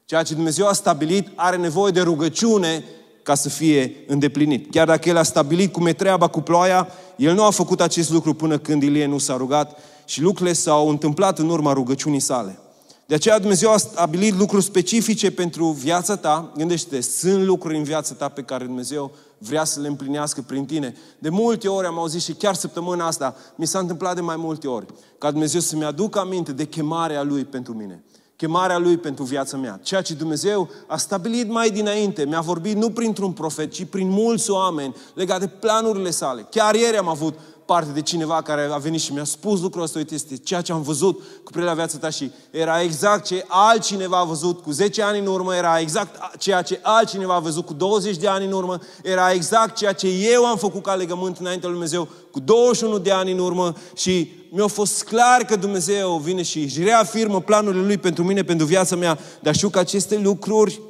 [0.05, 2.85] Ceea ce Dumnezeu a stabilit are nevoie de rugăciune
[3.23, 4.71] ca să fie îndeplinit.
[4.71, 8.11] Chiar dacă El a stabilit cum e treaba cu ploaia, El nu a făcut acest
[8.11, 12.59] lucru până când Ilie nu s-a rugat și lucrurile s-au întâmplat în urma rugăciunii sale.
[13.07, 16.53] De aceea Dumnezeu a stabilit lucruri specifice pentru viața ta.
[16.57, 20.97] Gândește-te, sunt lucruri în viața ta pe care Dumnezeu vrea să le împlinească prin tine.
[21.19, 24.69] De multe ori am auzit și chiar săptămâna asta mi s-a întâmplat de mai multe
[24.69, 24.87] ori
[25.19, 28.05] ca Dumnezeu să-mi aducă aminte de chemarea Lui pentru mine.
[28.37, 29.81] Chemarea Lui pentru viața mea.
[29.83, 32.25] Ceea ce Dumnezeu a stabilit mai dinainte.
[32.25, 36.47] Mi-a vorbit nu printr-un profet, ci prin mulți oameni legate de planurile sale.
[36.51, 39.99] Chiar ieri am avut parte de cineva care a venit și mi-a spus lucrul ăsta,
[39.99, 43.45] uite, este ceea ce am văzut cu privire la viața ta și era exact ce
[43.49, 47.67] altcineva a văzut cu 10 ani în urmă, era exact ceea ce altcineva a văzut
[47.67, 51.39] cu 20 de ani în urmă, era exact ceea ce eu am făcut ca legământ
[51.39, 56.17] înaintea lui Dumnezeu cu 21 de ani în urmă și mi-a fost clar că Dumnezeu
[56.17, 60.19] vine și își reafirmă planurile Lui pentru mine, pentru viața mea, dar știu că aceste
[60.19, 60.81] lucruri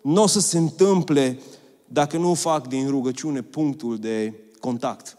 [0.00, 1.40] nu o să se întâmple
[1.86, 5.18] dacă nu fac din rugăciune punctul de contact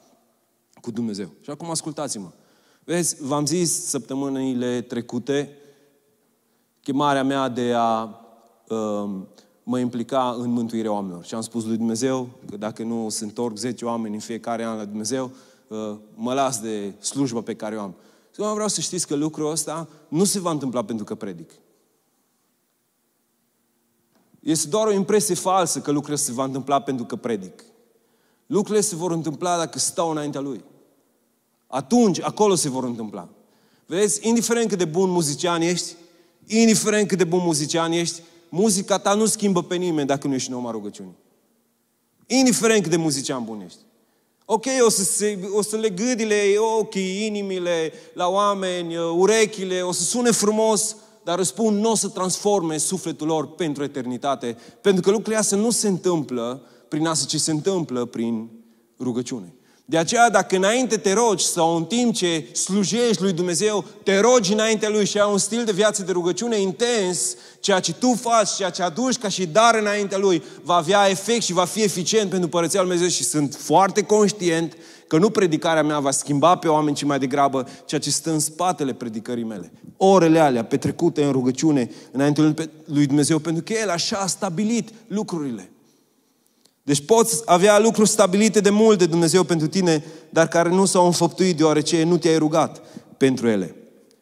[0.86, 1.30] cu Dumnezeu.
[1.42, 2.32] Și acum ascultați-mă.
[2.84, 5.58] Vezi, v-am zis săptămânile trecute
[6.82, 8.04] chemarea mea de a
[8.70, 9.10] uh,
[9.64, 11.26] mă implica în mântuirea oamenilor.
[11.26, 14.78] Și am spus lui Dumnezeu că dacă nu se întorc 10 oameni în fiecare an
[14.78, 15.32] la Dumnezeu,
[15.68, 17.96] uh, mă las de slujba pe care o am.
[18.34, 21.52] Și eu vreau să știți că lucrul ăsta nu se va întâmpla pentru că predic.
[24.40, 27.64] Este doar o impresie falsă că lucrurile se va întâmpla pentru că predic.
[28.46, 30.64] Lucrurile se vor întâmpla dacă stau înaintea Lui
[31.76, 33.30] atunci acolo se vor întâmpla.
[33.86, 35.96] Vezi, indiferent cât de bun muzician ești,
[36.48, 40.50] indiferent cât de bun muzician ești, muzica ta nu schimbă pe nimeni dacă nu ești
[40.50, 41.16] în oma rugăciunii.
[42.28, 43.78] Indiferent cât de muzician bun ești.
[44.46, 50.04] Ok, o să, se, o să le gâdile ochii, inimile la oameni, urechile, o să
[50.04, 55.40] sune frumos, dar răspund, nu o să transforme sufletul lor pentru eternitate, pentru că lucrurile
[55.42, 58.50] astea nu se întâmplă prin asta, ci se întâmplă prin
[59.00, 59.54] rugăciune.
[59.88, 64.54] De aceea, dacă înainte te rogi sau în timp ce slujești lui Dumnezeu, te rogi
[64.54, 68.56] înaintea Lui și ai un stil de viață de rugăciune intens, ceea ce tu faci,
[68.56, 72.30] ceea ce aduci ca și dar înaintea Lui, va avea efect și va fi eficient
[72.30, 76.68] pentru Părăția Lui Dumnezeu și sunt foarte conștient că nu predicarea mea va schimba pe
[76.68, 79.72] oameni, ci mai degrabă ceea ce stă în spatele predicării mele.
[79.98, 82.54] Orele alea petrecute în rugăciune înainte
[82.86, 85.70] lui Dumnezeu, pentru că El așa a stabilit lucrurile.
[86.86, 91.06] Deci poți avea lucruri stabilite de mult de Dumnezeu pentru tine, dar care nu s-au
[91.06, 92.82] înfăptuit deoarece nu te-ai rugat
[93.18, 93.76] pentru ele.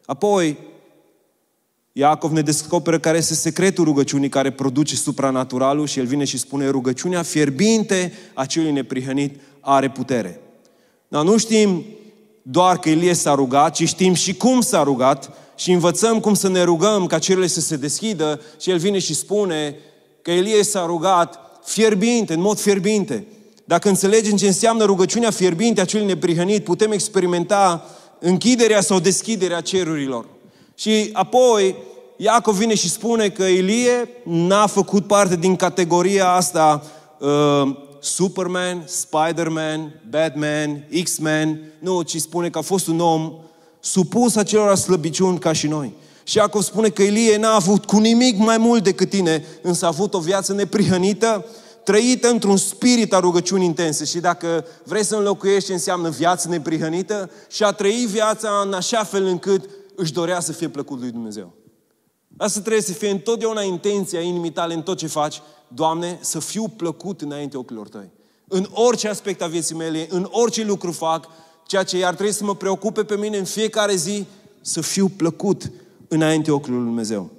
[0.05, 0.57] Apoi,
[1.91, 6.69] Iacov ne descoperă care este secretul rugăciunii care produce supranaturalul și el vine și spune
[6.69, 10.39] rugăciunea fierbinte a celui neprihănit are putere.
[11.07, 11.85] Dar nu știm
[12.41, 16.49] doar că Ilie s-a rugat, ci știm și cum s-a rugat și învățăm cum să
[16.49, 19.75] ne rugăm ca cerurile să se deschidă și el vine și spune
[20.21, 23.27] că Ilie s-a rugat fierbinte, în mod fierbinte.
[23.65, 27.85] Dacă înțelegem ce înseamnă rugăciunea fierbinte a celui neprihănit, putem experimenta
[28.19, 30.25] închiderea sau deschiderea cerurilor.
[30.75, 31.75] Și apoi,
[32.17, 36.83] Iacov vine și spune că Ilie n-a făcut parte din categoria asta
[37.19, 43.33] uh, Superman, Spider-Man, Batman, X-Men, nu, ci spune că a fost un om
[43.79, 45.93] supus acelor slăbiciuni ca și noi.
[46.23, 49.87] Și Iacov spune că Ilie n-a avut cu nimic mai mult decât tine, însă a
[49.87, 51.45] avut o viață neprihănită,
[51.83, 54.05] trăită într-un spirit a rugăciunii intense.
[54.05, 59.03] Și dacă vrei să înlocuiești ce înseamnă viață neprihănită, și a trăi viața în așa
[59.03, 61.53] fel încât își dorea să fie plăcut lui Dumnezeu.
[62.37, 65.41] Asta trebuie să fie întotdeauna intenția inimii tale în tot ce faci.
[65.67, 68.11] Doamne, să fiu plăcut înainte ochilor tăi.
[68.47, 71.27] În orice aspect a vieții mele, în orice lucru fac,
[71.67, 74.25] ceea ce ar trebui să mă preocupe pe mine în fiecare zi,
[74.61, 75.71] să fiu plăcut
[76.13, 77.31] înainte ochiului lui Dumnezeu.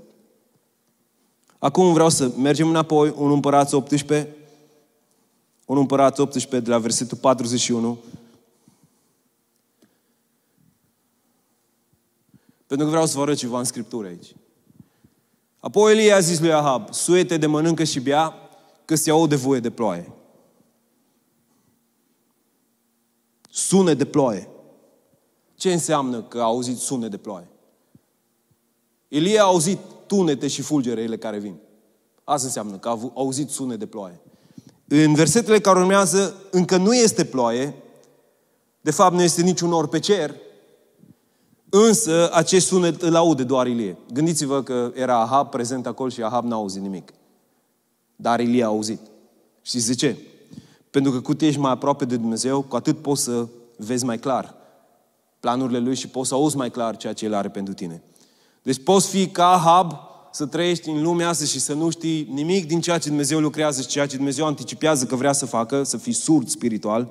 [1.58, 4.36] Acum vreau să mergem înapoi, un împărat 18,
[5.66, 7.98] un împărat 18 de la versetul 41.
[12.66, 14.34] Pentru că vreau să vă arăt ceva în Scriptură aici.
[15.60, 18.34] Apoi Elie a zis lui Ahab, suete de mănâncă și bea,
[18.84, 20.12] că se aude voie de ploaie.
[23.50, 24.48] Sune de ploaie.
[25.54, 27.48] Ce înseamnă că a auzit sune de ploaie?
[29.08, 31.54] Elie a auzit tunete și fulgerele care vin.
[32.24, 34.20] Asta înseamnă că a auzit sune de ploaie.
[34.88, 37.74] În versetele care urmează, încă nu este ploaie,
[38.80, 40.34] de fapt nu este niciun or pe cer,
[41.68, 43.96] însă acest sunet îl aude doar Ilie.
[44.12, 47.12] Gândiți-vă că era Ahab prezent acolo și Ahab n-a auzit nimic.
[48.16, 49.00] Dar Ilie a auzit.
[49.62, 50.16] Știți de ce?
[50.90, 54.54] Pentru că cu ești mai aproape de Dumnezeu, cu atât poți să vezi mai clar
[55.40, 58.02] planurile Lui și poți să auzi mai clar ceea ce El are pentru tine.
[58.64, 59.92] Deci poți fi ca Ahab,
[60.30, 63.80] să trăiești în lumea asta și să nu știi nimic din ceea ce Dumnezeu lucrează
[63.80, 67.08] și ceea ce Dumnezeu anticipează că vrea să facă, să fii surd spiritual.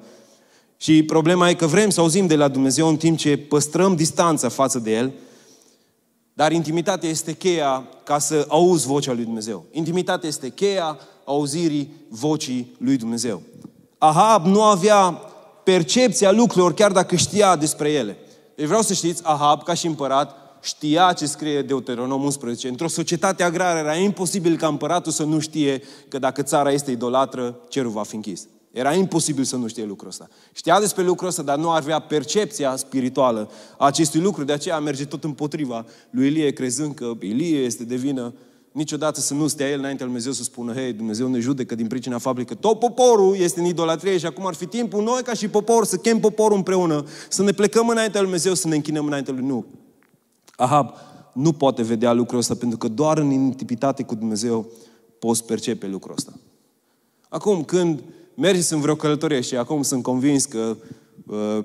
[0.77, 4.49] Și problema e că vrem să auzim de la Dumnezeu în timp ce păstrăm distanța
[4.49, 5.13] față de El,
[6.33, 9.65] dar intimitatea este cheia ca să auzi vocea lui Dumnezeu.
[9.71, 13.41] Intimitatea este cheia auzirii vocii lui Dumnezeu.
[13.97, 15.11] Ahab nu avea
[15.63, 18.17] percepția lucrurilor chiar dacă știa despre ele.
[18.55, 22.67] Deci vreau să știți, Ahab, ca și împărat, știa ce scrie Deuteronom 11.
[22.67, 27.59] Într-o societate agrară era imposibil ca împăratul să nu știe că dacă țara este idolatră,
[27.67, 28.47] cerul va fi închis.
[28.71, 30.27] Era imposibil să nu știe lucrul ăsta.
[30.53, 34.43] Știa despre lucrul ăsta, dar nu avea percepția spirituală a acestui lucru.
[34.43, 38.33] De aceea merge tot împotriva lui Ilie, crezând că Ilie este de vină.
[38.71, 41.87] Niciodată să nu stea el înaintea lui Dumnezeu să spună, hei, Dumnezeu ne judecă din
[41.87, 45.33] pricina faptului că tot poporul este în idolatrie și acum ar fi timpul noi ca
[45.33, 49.05] și popor să chem poporul împreună, să ne plecăm înaintea lui Dumnezeu, să ne închinăm
[49.05, 49.45] înaintea lui.
[49.45, 49.65] Nu.
[50.63, 50.93] Ahab
[51.33, 54.67] nu poate vedea lucrul ăsta pentru că doar în intimitate cu Dumnezeu
[55.19, 56.33] poți percepe lucrul ăsta.
[57.29, 58.03] Acum, când
[58.35, 60.75] mergi în vreo călătorie și acum sunt convins că
[61.27, 61.63] uh,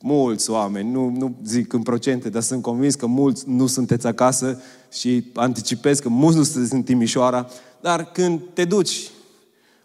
[0.00, 4.60] mulți oameni, nu, nu zic în procente, dar sunt convins că mulți nu sunteți acasă
[4.92, 7.46] și anticipez că mulți nu sunteți în Timișoara,
[7.80, 9.10] dar când te duci,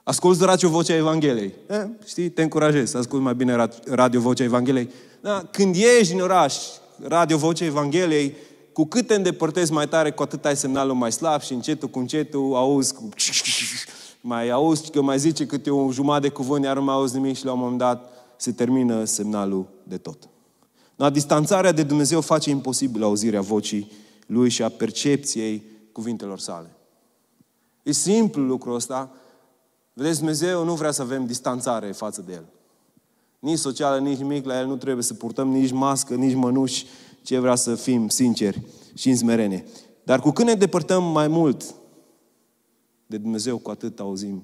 [0.03, 4.89] asculți radio Vocea Evangheliei, eh, știi, te încurajezi să asculți mai bine radio Vocea Evangheliei.
[5.21, 5.47] Da?
[5.51, 6.55] Când ieși din oraș,
[7.01, 8.35] radio Vocea Evangheliei,
[8.73, 11.99] cu cât te îndepărtezi mai tare, cu atât ai semnalul mai slab și încetul cu
[11.99, 13.09] încetul auzi cu...
[14.21, 17.37] mai auzi că mai zice câte o jumătate de cuvânt, iar nu mai auzi nimic
[17.37, 20.29] și la un moment dat se termină semnalul de tot.
[20.95, 23.91] La distanțarea de Dumnezeu face imposibil auzirea vocii
[24.25, 26.75] Lui și a percepției cuvintelor sale.
[27.83, 29.11] E simplu lucrul ăsta.
[29.93, 32.45] Vedeți, Dumnezeu nu vrea să avem distanțare față de El.
[33.39, 36.85] Nici socială, nici nimic, la El nu trebuie să purtăm nici mască, nici mănuși,
[37.21, 38.61] ce vrea să fim sinceri
[38.93, 39.65] și în smerenie.
[40.03, 41.75] Dar cu când ne depărtăm mai mult
[43.05, 44.43] de Dumnezeu, cu atât auzim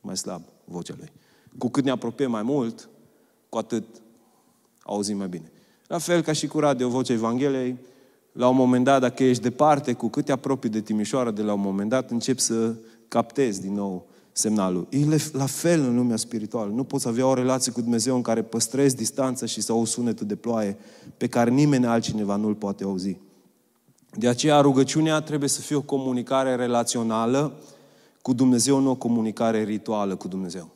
[0.00, 1.12] mai slab vocea Lui.
[1.58, 2.88] Cu cât ne apropiem mai mult,
[3.48, 3.84] cu atât
[4.82, 5.52] auzim mai bine.
[5.86, 7.78] La fel ca și cu radio, vocea Evangheliei,
[8.32, 11.52] la un moment dat, dacă ești departe, cu cât te apropii de Timișoara, de la
[11.52, 12.74] un moment dat, începi să
[13.08, 14.06] captezi din nou
[14.36, 14.86] semnalul.
[14.90, 14.98] E
[15.32, 16.72] la fel în lumea spirituală.
[16.74, 20.26] Nu poți avea o relație cu Dumnezeu în care păstrezi distanța și să auzi sunetul
[20.26, 20.76] de ploaie
[21.16, 23.16] pe care nimeni altcineva nu-l poate auzi.
[24.16, 27.52] De aceea rugăciunea trebuie să fie o comunicare relațională
[28.22, 30.68] cu Dumnezeu, nu o comunicare rituală cu Dumnezeu.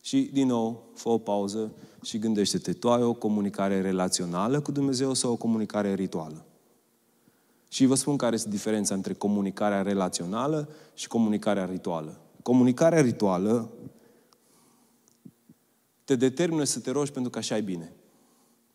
[0.00, 5.14] Și, din nou, fă o pauză și gândește-te, tu ai o comunicare relațională cu Dumnezeu
[5.14, 6.44] sau o comunicare rituală?
[7.68, 12.21] Și vă spun care este diferența între comunicarea relațională și comunicarea rituală.
[12.42, 13.70] Comunicarea rituală
[16.04, 17.92] te determină să te rogi pentru că așa e bine.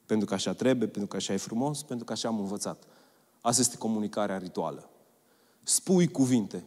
[0.06, 2.84] Pentru că așa trebuie, pentru că așa e frumos, pentru că așa am învățat.
[3.42, 4.90] Asta este comunicarea rituală.
[5.64, 6.64] Spui cuvinte.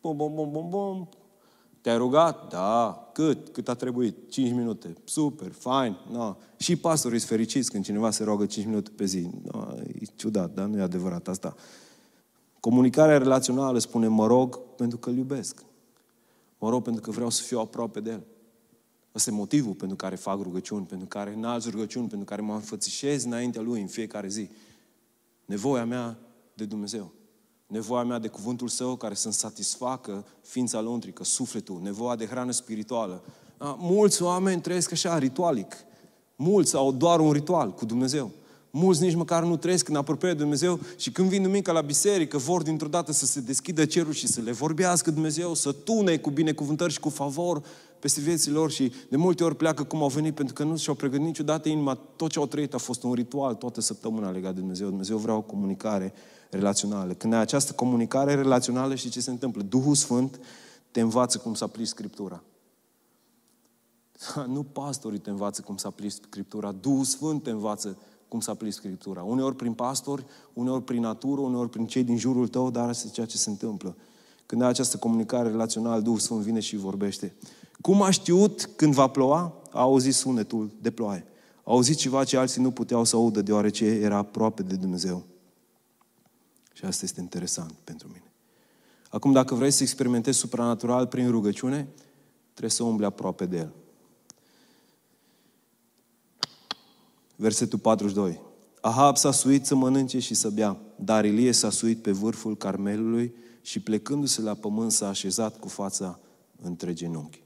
[0.00, 1.08] Bum, bum, bum, bum, bum.
[1.80, 2.48] Te-ai rugat?
[2.48, 3.08] Da.
[3.12, 3.48] Cât?
[3.48, 4.30] Cât a trebuit?
[4.30, 4.92] 5 minute.
[5.04, 5.96] Super, fine.
[6.10, 6.36] No.
[6.56, 9.30] Și pastorii sunt fericiți când cineva se roagă 5 minute pe zi.
[9.52, 9.66] No,
[10.00, 11.54] e ciudat, dar nu e adevărat asta.
[12.60, 15.64] Comunicarea relațională spune, mă rog pentru că îl iubesc.
[16.58, 18.22] Mă rog pentru că vreau să fiu aproape de El.
[19.14, 23.24] Ăsta e motivul pentru care fac rugăciuni, pentru care înalți rugăciuni, pentru care mă înfățișez
[23.24, 24.48] înaintea Lui în fiecare zi.
[25.44, 26.18] Nevoia mea
[26.54, 27.12] de Dumnezeu.
[27.66, 33.22] Nevoia mea de cuvântul Său care să-mi satisfacă ființa lăuntrică, sufletul, nevoia de hrană spirituală.
[33.56, 35.76] A, mulți oameni trăiesc așa, ritualic.
[36.36, 38.30] Mulți au doar un ritual cu Dumnezeu.
[38.80, 42.38] Mulți nici măcar nu trăiesc când apropie de Dumnezeu și când vin duminică la biserică
[42.38, 46.30] vor dintr-o dată să se deschidă cerul și să le vorbească Dumnezeu, să tune cu
[46.30, 47.62] binecuvântări și cu favor
[47.98, 50.94] peste vieții lor și de multe ori pleacă cum au venit pentru că nu și-au
[50.94, 51.94] pregătit niciodată inima.
[52.16, 54.88] Tot ce au trăit a fost un ritual toată săptămâna legat de Dumnezeu.
[54.88, 56.12] Dumnezeu vrea o comunicare
[56.50, 57.12] relațională.
[57.12, 59.62] Când ai această comunicare relațională, și ce se întâmplă?
[59.62, 60.40] Duhul Sfânt
[60.90, 62.42] te învață cum să aplici Scriptura.
[64.54, 68.72] Nu pastorii te învață cum să aplici Scriptura, Duhul Sfânt te învață cum să aplici
[68.72, 69.22] Scriptura.
[69.22, 73.10] Uneori prin pastori, uneori prin natură, uneori prin cei din jurul tău, dar asta e
[73.10, 73.96] ceea ce se întâmplă.
[74.46, 77.34] Când ai această comunicare relațională, Duhul Sfânt vine și vorbește.
[77.80, 79.62] Cum a știut când va ploua?
[79.70, 81.24] A auzit sunetul de ploaie.
[81.56, 85.22] A auzit ceva ce alții nu puteau să audă, deoarece era aproape de Dumnezeu.
[86.72, 88.32] Și asta este interesant pentru mine.
[89.10, 91.88] Acum, dacă vrei să experimentezi supranatural prin rugăciune,
[92.50, 93.72] trebuie să umbli aproape de El.
[97.40, 98.40] Versetul 42.
[98.80, 103.34] Ahab s-a suit să mănânce și să bea, dar Ilie s-a suit pe vârful Carmelului
[103.60, 106.20] și plecându-se la pământ s-a așezat cu fața
[106.62, 107.42] între genunchi.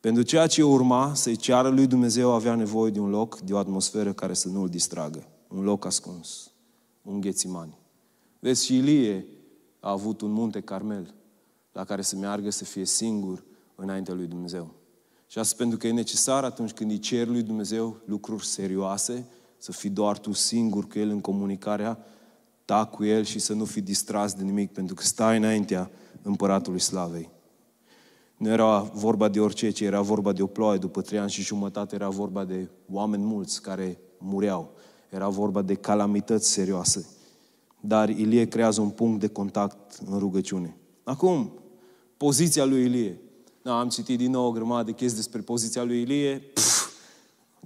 [0.00, 3.58] Pentru ceea ce urma, să-i ceară lui Dumnezeu avea nevoie de un loc, de o
[3.58, 5.28] atmosferă care să nu-l distragă.
[5.48, 6.50] Un loc ascuns.
[7.02, 7.78] Un ghețimani.
[8.38, 9.26] Vezi, și Ilie
[9.80, 11.14] a avut un munte Carmel
[11.72, 14.74] la care să meargă să fie singur înaintea lui Dumnezeu.
[15.30, 19.26] Și asta pentru că e necesar atunci când îi cer lui Dumnezeu lucruri serioase,
[19.58, 21.98] să fii doar tu singur cu El în comunicarea
[22.64, 25.90] ta cu El și să nu fii distras de nimic, pentru că stai înaintea
[26.22, 27.30] Împăratului Slavei.
[28.36, 31.42] Nu era vorba de orice, ci era vorba de o ploaie după trei ani și
[31.42, 34.72] jumătate, era vorba de oameni mulți care mureau.
[35.10, 37.08] Era vorba de calamități serioase.
[37.80, 40.76] Dar Ilie creează un punct de contact în rugăciune.
[41.02, 41.52] Acum,
[42.16, 43.20] poziția lui Ilie.
[43.62, 46.38] Da, am citit din nou o grămadă de chestii despre poziția lui Ilie.
[46.38, 46.92] Pff,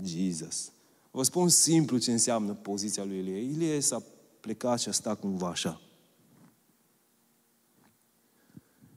[0.05, 0.71] Jesus.
[1.11, 3.39] Vă spun simplu ce înseamnă poziția lui Ilie.
[3.39, 4.03] Ilie s-a
[4.41, 5.81] plecat și a stat cumva așa.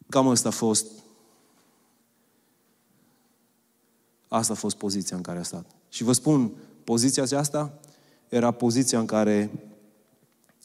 [0.09, 0.85] Cam asta a fost
[4.27, 5.75] Asta a fost poziția în care a stat.
[5.89, 6.51] Și vă spun,
[6.83, 7.79] poziția aceasta
[8.29, 9.51] era poziția în care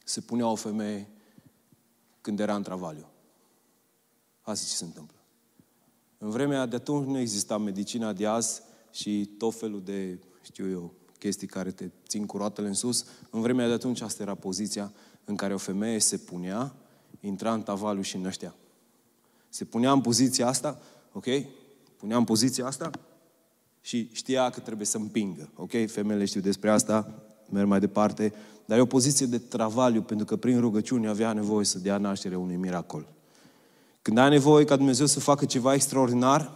[0.04, 1.08] se punea o femeie
[2.20, 3.06] când era în travaliu.
[4.40, 5.21] Asta ce se întâmplă.
[6.24, 10.92] În vremea de atunci nu exista medicina de azi și tot felul de, știu eu,
[11.18, 13.04] chestii care te țin cu roatele în sus.
[13.30, 14.92] În vremea de atunci asta era poziția
[15.24, 16.74] în care o femeie se punea,
[17.20, 18.54] intra în tavaliu și năștea.
[19.48, 20.80] Se punea în poziția asta,
[21.12, 21.26] ok?
[21.96, 22.90] Punea în poziția asta
[23.80, 25.50] și știa că trebuie să împingă.
[25.56, 25.70] Ok?
[25.86, 28.32] Femeile știu despre asta, merg mai departe.
[28.64, 32.36] Dar e o poziție de travaliu, pentru că prin rugăciune avea nevoie să dea naștere
[32.36, 33.06] unui miracol.
[34.02, 36.52] Când ai nevoie ca Dumnezeu să facă ceva extraordinar,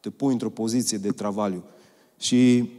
[0.00, 1.64] te pui într-o poziție de travaliu.
[2.18, 2.70] Și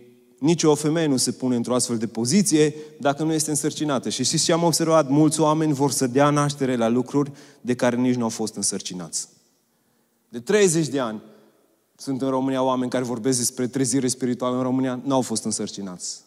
[0.43, 4.09] Nici o femeie nu se pune într-o astfel de poziție dacă nu este însărcinată.
[4.09, 5.09] Și știți ce am observat?
[5.09, 7.31] Mulți oameni vor să dea naștere la lucruri
[7.61, 9.27] de care nici nu au fost însărcinați.
[10.29, 11.21] De 30 de ani
[11.95, 16.21] sunt în România oameni care vorbesc despre trezire spirituală în România, nu au fost însărcinați.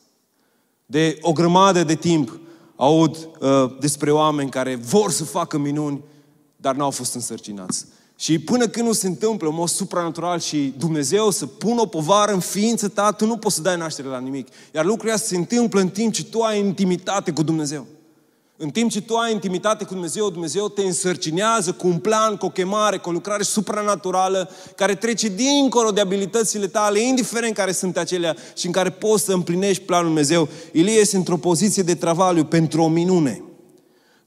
[0.86, 2.40] De o grămadă de timp
[2.76, 6.00] aud uh, despre oameni care vor să facă minuni,
[6.66, 7.84] dar nu au fost însărcinați.
[8.16, 12.32] Și până când nu se întâmplă în mod supranatural și Dumnezeu să pună o povară
[12.32, 14.48] în ființă ta, tu nu poți să dai naștere la nimic.
[14.74, 17.86] Iar lucrurile astea se întâmplă în timp ce tu ai intimitate cu Dumnezeu.
[18.56, 22.46] În timp ce tu ai intimitate cu Dumnezeu, Dumnezeu te însărcinează cu un plan, cu
[22.46, 27.96] o chemare, cu o lucrare supranaturală care trece dincolo de abilitățile tale, indiferent care sunt
[27.96, 30.48] acelea și în care poți să împlinești planul Dumnezeu.
[30.72, 33.40] Ilie este într-o poziție de travaliu pentru o minune.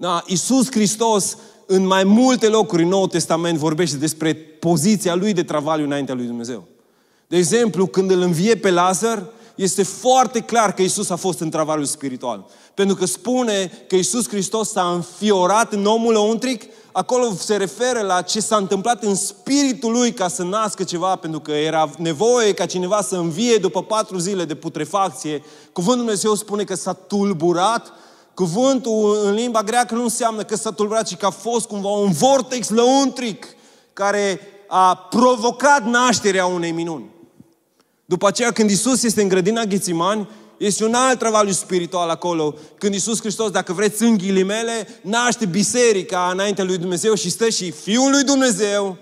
[0.02, 1.38] Da, Iisus Hristos
[1.72, 6.26] în mai multe locuri în Noul Testament vorbește despre poziția lui de travaliu înaintea lui
[6.26, 6.64] Dumnezeu.
[7.28, 9.24] De exemplu, când îl învie pe Lazar,
[9.56, 12.46] este foarte clar că Isus a fost în travaliu spiritual.
[12.74, 18.22] Pentru că spune că Isus Hristos s-a înfiorat în omul lăuntric, acolo se referă la
[18.22, 22.66] ce s-a întâmplat în spiritul lui ca să nască ceva, pentru că era nevoie ca
[22.66, 25.44] cineva să învie după patru zile de putrefacție.
[25.74, 27.92] Cuvântul Dumnezeu spune că s-a tulburat
[28.40, 32.12] Cuvântul în limba greacă nu înseamnă că s-a tulburat, ci că a fost cumva un
[32.12, 33.48] vortex lăuntric
[33.94, 37.10] care a provocat nașterea unei minuni.
[38.06, 42.56] După aceea, când Isus este în grădina Ghețimani, este un alt travaliu spiritual acolo.
[42.78, 47.72] Când Isus Hristos, dacă vreți în ghilimele, naște biserica înaintea lui Dumnezeu și stă și
[47.72, 48.98] Fiul lui Dumnezeu,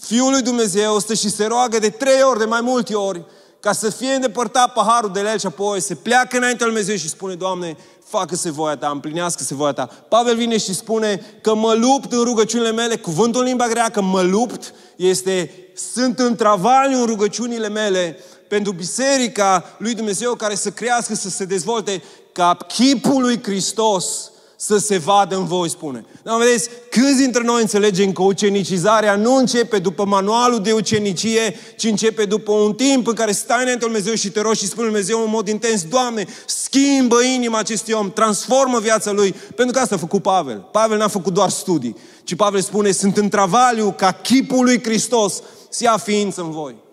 [0.00, 3.24] Fiul lui Dumnezeu stă și se roagă de trei ori, de mai multe ori,
[3.64, 6.96] ca să fie îndepărtat paharul de la el și apoi se pleacă înaintea lui Dumnezeu
[6.96, 9.86] și spune, Doamne, facă-se voia ta, împlinească-se voia ta.
[10.08, 14.22] Pavel vine și spune că mă lupt în rugăciunile mele, cuvântul în limba greacă, mă
[14.22, 15.50] lupt, este,
[15.92, 21.44] sunt în travaliu în rugăciunile mele pentru biserica lui Dumnezeu care să crească, să se
[21.44, 22.02] dezvolte
[22.32, 24.30] ca chipul lui Hristos
[24.66, 26.04] să se vadă în voi, spune.
[26.22, 31.84] Dar vedeți, câți dintre noi înțelegem că ucenicizarea nu începe după manualul de ucenicie, ci
[31.84, 35.22] începe după un timp în care stai înainte Dumnezeu și te rogi și spune Dumnezeu
[35.22, 39.34] în mod intens, Doamne, schimbă inima acestui om, transformă viața lui.
[39.54, 40.68] Pentru că asta a făcut Pavel.
[40.72, 45.42] Pavel n-a făcut doar studii, ci Pavel spune, sunt în travaliu ca chipul lui Hristos
[45.68, 46.83] să ia ființă în voi.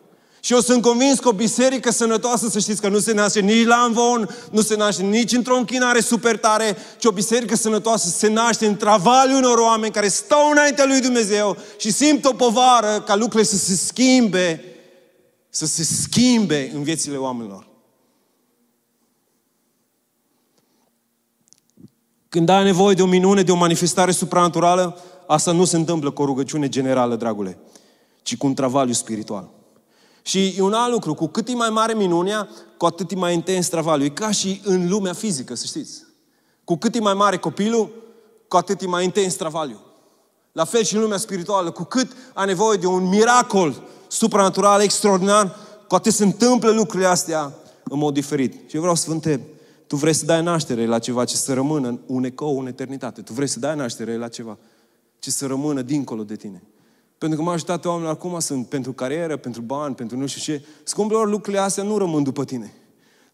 [0.43, 3.65] Și eu sunt convins că o biserică sănătoasă, să știți că nu se naște nici
[3.65, 8.27] la învon, nu se naște nici într-o închinare super tare, ci o biserică sănătoasă se
[8.27, 13.15] naște în travaliul unor oameni care stau înaintea lui Dumnezeu și simt o povară ca
[13.15, 14.63] lucrurile să se schimbe,
[15.49, 17.67] să se schimbe în viețile oamenilor.
[22.29, 26.21] Când ai nevoie de o minune, de o manifestare supranaturală, asta nu se întâmplă cu
[26.21, 27.57] o rugăciune generală, dragule,
[28.21, 29.59] ci cu un travaliu spiritual.
[30.21, 33.33] Și e un alt lucru, cu cât e mai mare minunea, cu atât e mai
[33.33, 34.05] intens travaliu.
[34.05, 36.03] E ca și în lumea fizică, să știți.
[36.63, 37.89] Cu cât e mai mare copilul,
[38.47, 39.79] cu atât e mai intens travaliu.
[40.51, 45.55] La fel și în lumea spirituală, cu cât ai nevoie de un miracol supranatural, extraordinar,
[45.87, 47.53] cu atât se întâmplă lucrurile astea
[47.83, 48.53] în mod diferit.
[48.69, 49.41] Și eu vreau să vă întreb,
[49.87, 53.21] tu vrei să dai naștere la ceva ce să rămână un ecou în eternitate.
[53.21, 54.57] Tu vrei să dai naștere la ceva
[55.19, 56.63] ce să rămână dincolo de tine.
[57.21, 60.65] Pentru că majoritatea oamenilor acum sunt pentru carieră, pentru bani, pentru nu știu ce.
[60.83, 62.73] Scumpilor, lucrurile astea nu rămân după tine.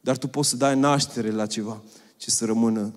[0.01, 1.81] Dar tu poți să dai naștere la ceva
[2.17, 2.93] ce să rămână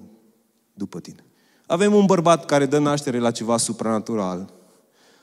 [0.72, 1.24] după tine.
[1.66, 4.52] Avem un bărbat care dă naștere la ceva supranatural.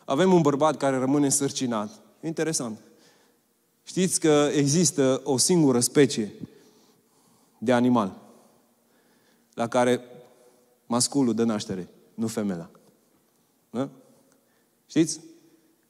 [0.05, 1.89] Avem un bărbat care rămâne însărcinat.
[2.22, 2.80] Interesant.
[3.84, 6.34] Știți că există o singură specie
[7.57, 8.15] de animal
[9.53, 10.01] la care
[10.86, 12.70] masculul dă naștere, nu femeia.
[13.70, 13.89] Da?
[14.86, 15.26] Știți?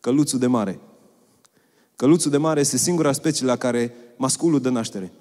[0.07, 0.79] Căluțul de mare.
[1.95, 5.11] Căluțul de mare este singura specie la care masculul dă naștere.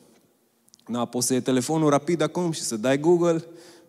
[0.88, 3.44] Da, poți să iei telefonul rapid acum și să dai Google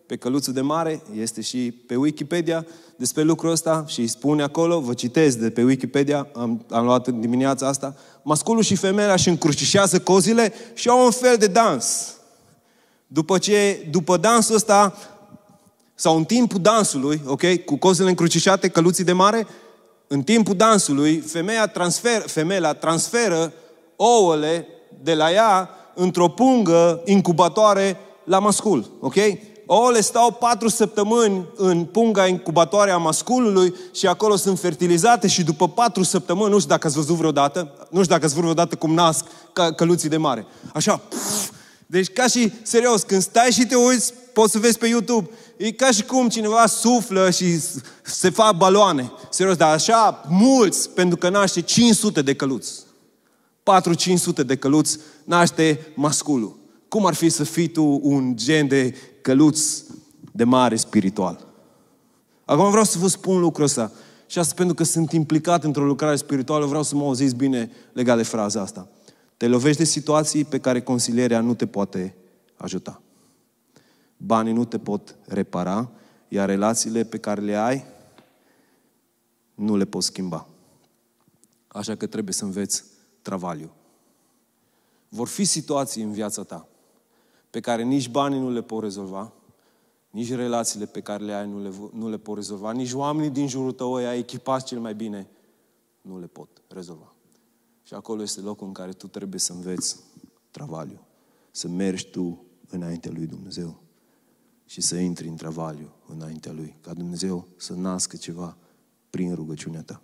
[0.06, 4.80] pe căluțul de mare, este și pe Wikipedia despre lucrul ăsta și îi spune acolo,
[4.80, 9.28] vă citez de pe Wikipedia, am, am luat în dimineața asta, masculul și femeia își
[9.28, 12.16] încrucișează cozile și au un fel de dans.
[13.06, 14.96] După ce, după dansul ăsta,
[15.94, 19.46] sau în timpul dansului, ok, cu cozile încrucișate, căluții de mare,
[20.08, 23.52] în timpul dansului, femeia transfer, femeia transferă
[23.96, 24.66] ouăle
[25.02, 28.90] de la ea într-o pungă incubatoare la mascul.
[29.00, 29.14] Ok?
[29.66, 35.68] Ouăle stau patru săptămâni în punga incubatoare a masculului și acolo sunt fertilizate și după
[35.68, 38.94] patru săptămâni, nu știu dacă ați văzut vreodată, nu știu dacă ați văzut vreodată cum
[38.94, 39.24] nasc
[39.76, 40.46] căluții de mare.
[40.74, 41.50] Așa, pf,
[41.86, 45.70] deci ca și, serios, când stai și te uiți, poți să vezi pe YouTube, e
[45.72, 47.60] ca și cum cineva suflă și
[48.02, 49.12] se fac baloane.
[49.30, 52.82] Serios, dar așa mulți, pentru că naște 500 de căluți.
[54.42, 56.56] 4-500 de căluți naște masculul.
[56.88, 59.82] Cum ar fi să fii tu un gen de căluț
[60.32, 61.46] de mare spiritual?
[62.44, 63.92] Acum vreau să vă spun lucrul ăsta.
[64.26, 68.16] Și asta pentru că sunt implicat într-o lucrare spirituală, vreau să mă auziți bine legat
[68.16, 68.88] de fraza asta.
[69.36, 72.14] Te lovești de situații pe care consilierea nu te poate
[72.56, 73.02] ajuta.
[74.18, 75.90] Banii nu te pot repara,
[76.28, 77.84] iar relațiile pe care le ai
[79.54, 80.46] nu le poți schimba.
[81.68, 82.84] Așa că trebuie să înveți
[83.22, 83.70] travaliu.
[85.08, 86.68] Vor fi situații în viața ta
[87.50, 89.32] pe care nici banii nu le pot rezolva,
[90.10, 93.48] nici relațiile pe care le ai nu le, nu le pot rezolva, nici oamenii din
[93.48, 95.28] jurul tău, ai echipați cel mai bine,
[96.00, 97.14] nu le pot rezolva.
[97.82, 99.96] Și acolo este locul în care tu trebuie să înveți
[100.50, 101.06] travaliu,
[101.50, 103.87] să mergi tu înaintea lui Dumnezeu
[104.68, 108.56] și să intri în travaliu înaintea lui, ca Dumnezeu să nască ceva
[109.10, 110.02] prin rugăciunea ta.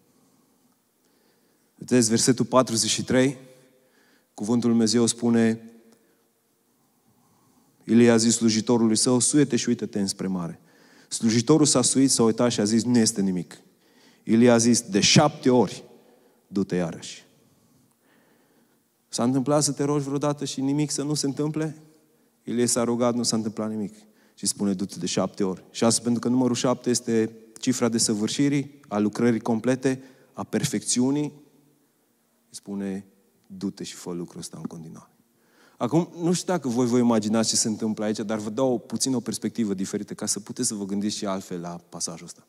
[1.75, 3.37] Vedeți, versetul 43,
[4.35, 5.71] cuvântul Lui Dumnezeu spune,
[7.85, 10.61] Ilie a zis slujitorului său, suiete și uită-te înspre mare.
[11.09, 13.59] Slujitorul s-a suit, s-a uitat și a zis, nu este nimic.
[14.23, 15.85] Ilie a zis, de șapte ori,
[16.47, 17.25] du-te iarăși.
[19.09, 21.77] S-a întâmplat să te rogi vreodată și nimic să nu se întâmple?
[22.45, 23.95] Ilie s-a rugat, nu s-a întâmplat nimic.
[24.35, 25.65] Și spune, du-te de șapte ori.
[25.71, 27.31] Și asta pentru că numărul șapte este
[27.61, 31.33] cifra de săvârșirii, a lucrării complete, a perfecțiunii.
[32.51, 33.07] Spune,
[33.47, 35.09] du-te și fă lucrul ăsta în continuare.
[35.77, 39.15] Acum, nu știu dacă voi vă imaginați ce se întâmplă aici, dar vă dau puțin
[39.15, 42.47] o perspectivă diferită ca să puteți să vă gândiți și altfel la pasajul ăsta.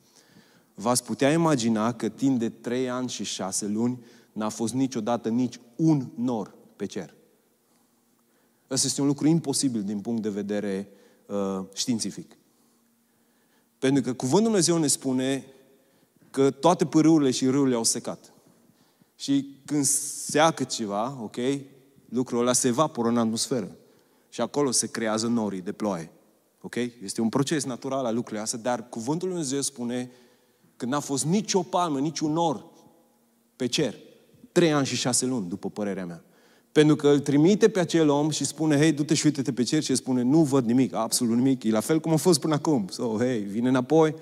[0.74, 5.60] V-ați putea imagina că timp de trei ani și șase luni n-a fost niciodată nici
[5.76, 7.14] un nor pe cer.
[8.70, 11.05] Ăsta este un lucru imposibil din punct de vedere uh,
[11.74, 12.38] științific.
[13.80, 15.46] Pentru că Cuvântul Dumnezeu ne spune
[16.32, 18.34] că toate pârâurile și râurile au secat.
[19.16, 21.36] Și când seacă ceva, ok,
[22.10, 23.76] lucrul ăla se evaporă în atmosferă.
[24.30, 26.12] Și acolo se creează norii de ploaie.
[26.62, 26.76] Ok?
[26.76, 30.12] Este un proces natural al lucrurilor astea, dar Cuvântul Lui Dumnezeu spune
[30.78, 32.66] că n-a fost nicio palmă, niciun nor
[33.56, 33.96] pe cer.
[34.52, 36.25] Trei ani și șase luni, după părerea mea.
[36.76, 39.84] Pentru că îl trimite pe acel om și spune, hei, du-te și uite-te pe cer
[39.84, 41.64] și spune, nu văd nimic, absolut nimic.
[41.64, 42.88] E la fel cum a fost până acum.
[42.90, 44.16] So, hei, vine înapoi.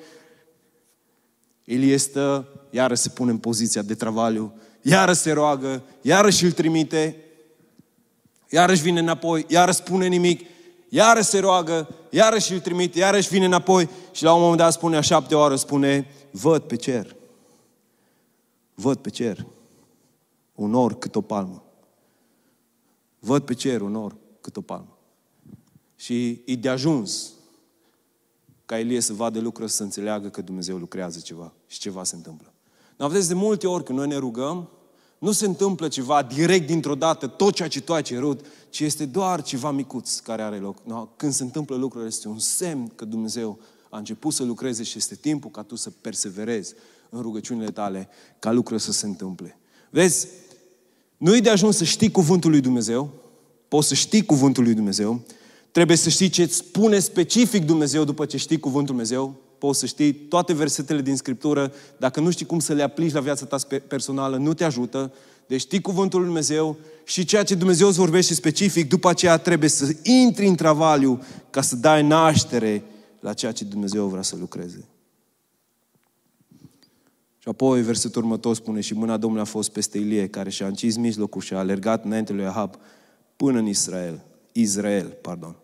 [1.64, 6.51] El este, iară se pune în poziția de travaliu, iară se roagă, iară și îl
[6.51, 7.16] trimite,
[8.49, 10.45] iarăși vine înapoi, iarăși spune nimic,
[10.89, 14.97] iarăși se roagă, iarăși îl trimite, iarăși vine înapoi și la un moment dat spune
[14.97, 17.16] a șapte oară, spune, văd pe cer.
[18.74, 19.45] Văd pe cer.
[20.56, 21.62] Un or cât o palmă.
[23.26, 24.98] Văd pe cer un or cât o palmă.
[25.96, 27.32] Și e de ajuns
[28.66, 32.54] ca Elie să vadă lucruri, să înțeleagă că Dumnezeu lucrează ceva și ceva se întâmplă.
[32.98, 34.70] Dar vedeți, de multe ori când noi ne rugăm,
[35.18, 39.06] nu se întâmplă ceva direct dintr-o dată, tot ceea ce tu ai cerut, ci este
[39.06, 40.78] doar ceva micuț care are loc.
[40.86, 43.60] No, când se întâmplă lucrurile, este un semn că Dumnezeu
[43.90, 46.74] a început să lucreze și este timpul ca tu să perseverezi
[47.10, 48.10] în rugăciunile tale,
[48.40, 49.58] ca lucrurile să se întâmple.
[49.90, 50.28] Vezi,
[51.18, 53.09] nu e de ajuns să știi cuvântul lui Dumnezeu,
[53.68, 55.22] poți să știi cuvântul lui Dumnezeu,
[55.72, 59.86] trebuie să știi ce îți spune specific Dumnezeu după ce știi cuvântul Dumnezeu, poți să
[59.86, 63.57] știi toate versetele din Scriptură, dacă nu știi cum să le aplici la viața ta
[63.88, 65.14] personală, nu te ajută.
[65.47, 69.70] Deci știi cuvântul lui Dumnezeu și ceea ce Dumnezeu îți vorbește specific, după aceea trebuie
[69.70, 72.84] să intri în travaliu ca să dai naștere
[73.20, 74.88] la ceea ce Dumnezeu vrea să lucreze.
[77.44, 80.96] Și apoi versetul următor spune și mâna Domnului a fost peste Ilie, care și-a încis
[80.96, 82.76] mijlocul și a alergat înainte lui Ahab
[83.36, 84.26] până în Israel.
[84.52, 85.56] Israel, pardon.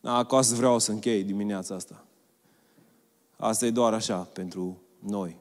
[0.00, 2.06] Da, acasă vreau să închei dimineața asta.
[3.36, 5.36] Asta e doar așa pentru noi.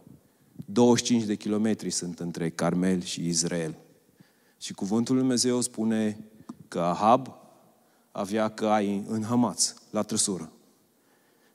[0.66, 3.76] 25 de kilometri sunt între Carmel și Israel.
[4.58, 6.18] Și cuvântul lui Dumnezeu spune
[6.68, 7.36] că Ahab
[8.12, 10.52] avea cai în Hamaț, la trăsură.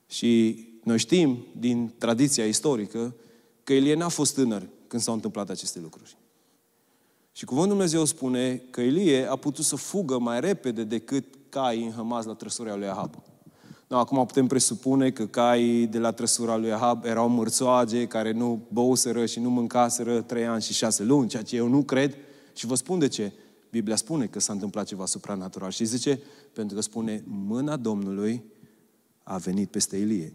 [0.07, 3.14] Și noi știm din tradiția istorică
[3.68, 6.16] că Elie n-a fost tânăr când s-au întâmplat aceste lucruri.
[7.32, 11.92] Și cuvântul Dumnezeu spune că Elie a putut să fugă mai repede decât cai în
[11.92, 13.14] Hamas la trăsura lui Ahab.
[13.88, 18.66] No, acum putem presupune că caii de la trăsura lui Ahab erau mărțoage care nu
[18.72, 22.14] băuseră și nu mâncaseră trei ani și șase luni, ceea ce eu nu cred.
[22.52, 23.32] Și vă spun de ce.
[23.70, 25.70] Biblia spune că s-a întâmplat ceva supranatural.
[25.70, 26.20] Și zice,
[26.52, 28.44] pentru că spune, mâna Domnului
[29.22, 30.32] a venit peste Ilie.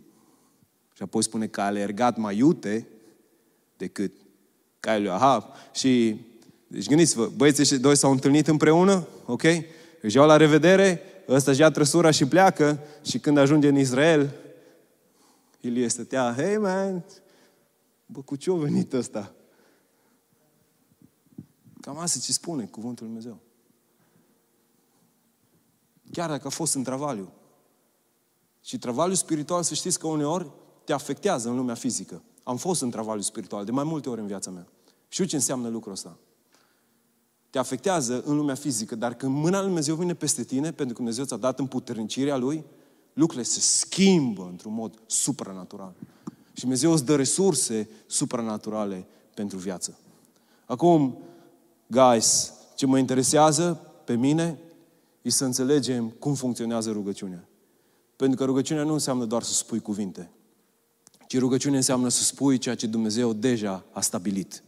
[0.93, 2.87] Și apoi spune că a alergat mai iute
[3.83, 4.11] decât
[4.79, 5.43] caii lui Ahab.
[5.73, 6.21] Și,
[6.67, 9.43] deci gândiți-vă, băieții și doi s-au întâlnit împreună, ok?
[10.01, 14.35] Își iau la revedere, ăsta își ia trăsura și pleacă și când ajunge în Israel,
[15.59, 17.03] Ilie stătea, hei man,
[18.05, 19.33] bă, cu ce a venit ăsta?
[21.81, 23.39] Cam asta ce spune cuvântul Lui Dumnezeu.
[26.11, 27.31] Chiar dacă a fost în travaliu.
[28.63, 30.51] Și travaliul spiritual, să știți că uneori
[30.83, 32.21] te afectează în lumea fizică.
[32.43, 34.67] Am fost în travaliu spiritual de mai multe ori în viața mea.
[35.07, 36.17] Știu ce înseamnă lucrul ăsta.
[37.49, 40.93] Te afectează în lumea fizică, dar când mâna lui Dumnezeu vine peste tine, pentru că
[40.93, 42.63] Dumnezeu ți-a dat împuternicirea Lui,
[43.13, 45.93] lucrurile se schimbă într-un mod supranatural.
[46.53, 49.97] Și Dumnezeu îți dă resurse supranaturale pentru viață.
[50.65, 51.17] Acum,
[51.87, 54.59] guys, ce mă interesează pe mine
[55.21, 57.47] e să înțelegem cum funcționează rugăciunea.
[58.15, 60.31] Pentru că rugăciunea nu înseamnă doar să spui cuvinte,
[61.33, 64.63] ci rugăciunea înseamnă să spui ceea ce Dumnezeu deja a stabilit.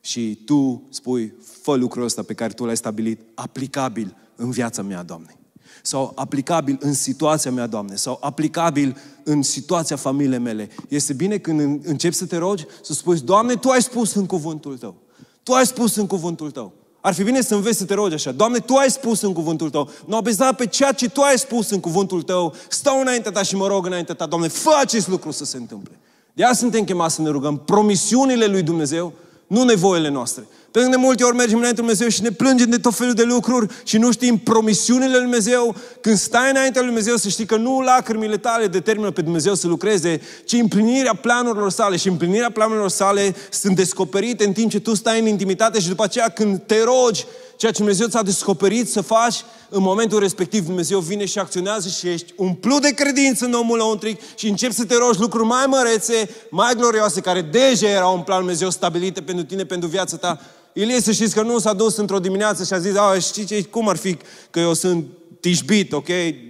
[0.00, 5.02] Și tu spui, fă lucrul ăsta pe care tu l-ai stabilit, aplicabil în viața mea,
[5.02, 5.38] Doamne.
[5.82, 7.94] Sau aplicabil în situația mea, Doamne.
[7.94, 10.68] Sau aplicabil în situația familiei mele.
[10.88, 14.78] Este bine când începi să te rogi, să spui, Doamne, Tu ai spus în cuvântul
[14.78, 14.94] Tău.
[15.42, 16.72] Tu ai spus în cuvântul Tău.
[17.06, 18.32] Ar fi bine să înveți să te rogi așa.
[18.32, 19.90] Doamne, Tu ai spus în cuvântul Tău.
[20.06, 22.54] Nu apesa pe ceea ce Tu ai spus în cuvântul Tău.
[22.68, 24.26] Stau înaintea Ta și mă rog înaintea Ta.
[24.26, 25.98] Doamne, fă acest lucru să se întâmple.
[26.32, 27.56] De asta suntem chemați să ne rugăm.
[27.56, 29.12] Promisiunile lui Dumnezeu,
[29.46, 30.46] nu nevoile noastre.
[30.76, 33.12] Pentru că de multe ori mergem înaintea lui Dumnezeu și ne plângem de tot felul
[33.12, 35.74] de lucruri și nu știm promisiunile lui Dumnezeu.
[36.00, 39.66] Când stai înaintea lui Dumnezeu să știi că nu lacrimile tale determină pe Dumnezeu să
[39.66, 41.96] lucreze, ci împlinirea planurilor sale.
[41.96, 46.04] Și împlinirea planurilor sale sunt descoperite în timp ce tu stai în intimitate și după
[46.04, 47.24] aceea când te rogi,
[47.56, 52.08] ceea ce Dumnezeu ți-a descoperit să faci, în momentul respectiv Dumnezeu vine și acționează și
[52.08, 56.30] ești umplut de credință în omul lăuntric și începi să te rogi lucruri mai mărețe,
[56.50, 60.40] mai glorioase, care deja erau în plan Dumnezeu stabilite pentru tine, pentru viața ta.
[60.78, 63.64] Ilie să știți că nu s-a dus într-o dimineață și a zis, a, știi ce,
[63.64, 64.16] cum ar fi
[64.50, 65.06] că eu sunt
[65.40, 66.08] tișbit, ok?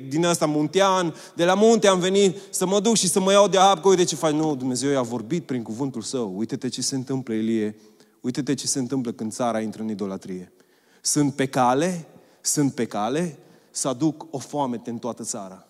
[0.08, 3.48] Din asta muntean, de la munte am venit să mă duc și să mă iau
[3.48, 4.32] de apă, uite ce faci.
[4.32, 6.32] Nu, Dumnezeu i-a vorbit prin cuvântul său.
[6.36, 7.76] Uite-te ce se întâmplă, Ilie.
[8.20, 10.52] Uite-te ce se întâmplă când țara intră în idolatrie.
[11.00, 12.06] Sunt pe cale,
[12.40, 13.38] sunt pe cale
[13.70, 15.66] să aduc o foamete în toată țara.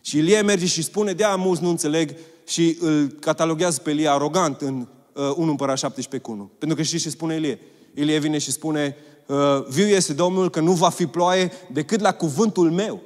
[0.00, 2.14] Și Ilie merge și spune, de mulți nu înțeleg
[2.46, 6.50] și îl cataloghează pe Ilie arogant în uh, 1 împărat 17 cu 1.
[6.58, 7.58] Pentru că știți ce spune Ilie?
[7.98, 8.96] Ilie vine și spune,
[9.26, 9.36] uh,
[9.68, 13.00] viu este Domnul că nu va fi ploaie decât la cuvântul meu.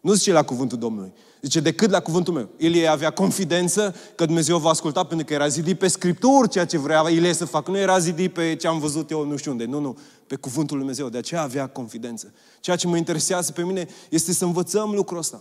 [0.00, 1.12] Nu zice la cuvântul Domnului.
[1.42, 2.48] Zice, decât la cuvântul meu.
[2.56, 6.78] Ilie avea confidență că Dumnezeu va asculta pentru că era zidit pe Scripturi ceea ce
[6.78, 7.70] vrea Ilie să facă.
[7.70, 9.64] Nu era zidit pe ce am văzut eu nu știu unde.
[9.64, 9.98] Nu, nu.
[10.26, 11.08] Pe cuvântul Lui Dumnezeu.
[11.08, 12.32] De aceea avea confidență.
[12.60, 15.40] Ceea ce mă interesează pe mine este să învățăm lucrul ăsta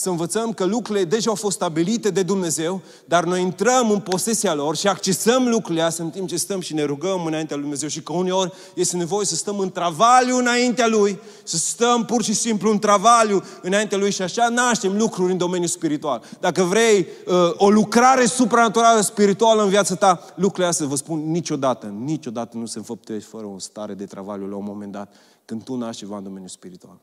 [0.00, 4.54] să învățăm că lucrurile deja au fost stabilite de Dumnezeu, dar noi intrăm în posesia
[4.54, 7.88] lor și accesăm lucrurile astea în timp ce stăm și ne rugăm înaintea lui Dumnezeu
[7.88, 12.32] și că uneori este nevoie să stăm în travaliu înaintea Lui, să stăm pur și
[12.32, 16.22] simplu în travaliu înaintea Lui și așa naștem lucruri în domeniul spiritual.
[16.40, 21.86] Dacă vrei uh, o lucrare supranaturală spirituală în viața ta, lucrurile astea, vă spun, niciodată,
[21.86, 25.76] niciodată nu se înfăptuiește fără o stare de travaliu la un moment dat când tu
[25.76, 27.00] naști ceva în domeniul spiritual.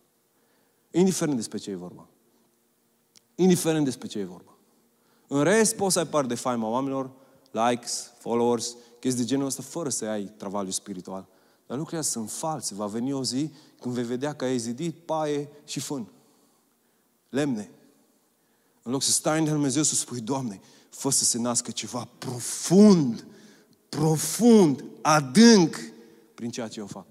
[0.91, 2.07] Indiferent despre ce e vorba.
[3.36, 4.57] Indiferent despre ce e vorba.
[5.27, 7.11] În rest, poți să ai parte de faima oamenilor,
[7.51, 11.27] likes, followers, chestii de genul ăsta, fără să ai travaliu spiritual.
[11.67, 12.75] Dar lucrurile sunt false.
[12.75, 16.07] Va veni o zi când vei vedea că ai zidit paie și fân.
[17.29, 17.69] Lemne.
[18.83, 23.25] În loc să stai în Dumnezeu să spui, Doamne, fă să se nască ceva profund,
[23.89, 25.81] profund, adânc
[26.33, 27.05] prin ceea ce eu fac.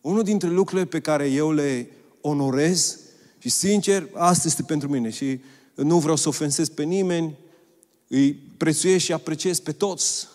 [0.00, 3.00] Unul dintre lucrurile pe care eu le onorez
[3.46, 5.40] și sincer, asta este pentru mine și
[5.74, 7.38] nu vreau să ofensez pe nimeni,
[8.08, 10.28] îi prețuiesc și apreciez pe toți,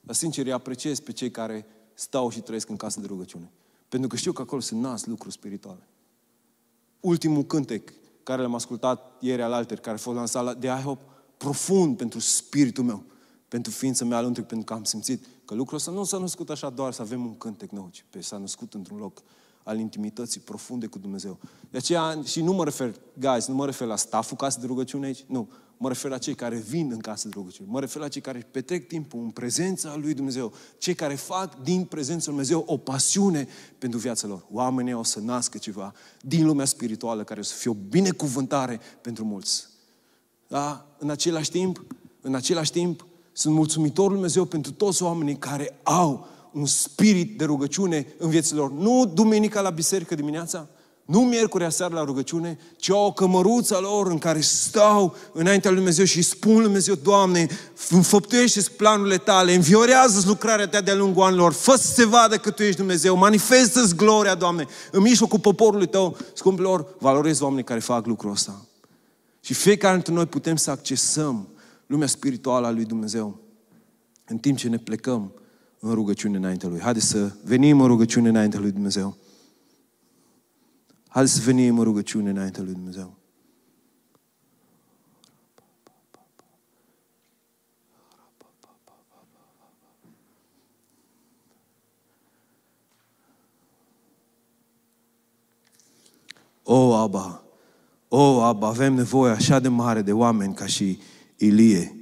[0.00, 3.50] dar sincer îi apreciez pe cei care stau și trăiesc în casă de rugăciune.
[3.88, 5.88] Pentru că știu că acolo se nasc lucruri spirituale.
[7.00, 7.92] Ultimul cântec
[8.22, 10.98] care l-am ascultat ieri al alter, care a fost lansat de IHOP,
[11.36, 13.04] profund pentru spiritul meu,
[13.48, 16.70] pentru ființa mea alăntric, pentru că am simțit că lucrul ăsta nu s-a născut așa
[16.70, 19.22] doar să avem un cântec nou, ci pe s-a născut într-un loc
[19.68, 21.38] al intimității profunde cu Dumnezeu.
[21.70, 25.06] De aceea, și nu mă refer, guys, nu mă refer la staful casă de rugăciune
[25.06, 25.48] aici, nu.
[25.76, 27.68] Mă refer la cei care vin în casă de rugăciune.
[27.70, 30.52] Mă refer la cei care petrec timpul în prezența lui Dumnezeu.
[30.78, 33.48] Cei care fac din prezența lui Dumnezeu o pasiune
[33.78, 34.46] pentru viața lor.
[34.52, 39.24] Oamenii o să nască ceva din lumea spirituală care o să fie o binecuvântare pentru
[39.24, 39.66] mulți.
[40.46, 40.86] Da?
[40.98, 41.84] În același timp,
[42.20, 47.44] în același timp, sunt mulțumitor lui Dumnezeu pentru toți oamenii care au un spirit de
[47.44, 48.72] rugăciune în viețile lor.
[48.72, 50.68] Nu duminica la biserică dimineața,
[51.04, 56.04] nu miercurea seara la rugăciune, ci o cămăruță lor în care stau înaintea lui Dumnezeu
[56.04, 57.46] și spun lui Dumnezeu, Doamne,
[57.90, 62.62] înfăptuiește planurile tale, înviorează lucrarea ta de-a lungul anilor, fă să se vadă că Tu
[62.62, 68.30] ești Dumnezeu, manifestă-ți gloria, Doamne, în mijlocul poporului Tău, scumpilor, valorezi oamenii care fac lucrul
[68.30, 68.66] ăsta.
[69.40, 71.48] Și fiecare dintre noi putem să accesăm
[71.86, 73.40] lumea spirituală a lui Dumnezeu
[74.26, 75.32] în timp ce ne plecăm
[75.80, 76.80] în rugăciune înaintea Lui.
[76.80, 79.16] Haideți să venim în rugăciune înaintea Lui Dumnezeu.
[81.08, 83.16] Haideți să venim în rugăciune înaintea Lui Dumnezeu.
[96.62, 97.42] O, Aba,
[98.08, 100.98] o, Aba, avem nevoie așa de mare de oameni ca și
[101.36, 101.96] Ilie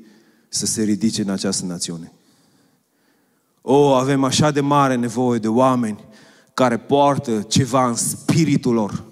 [0.49, 2.16] să se ridice în această națiune.
[3.69, 6.05] O, avem așa de mare nevoie de oameni
[6.55, 9.05] care poartă ceva în spiritul lor.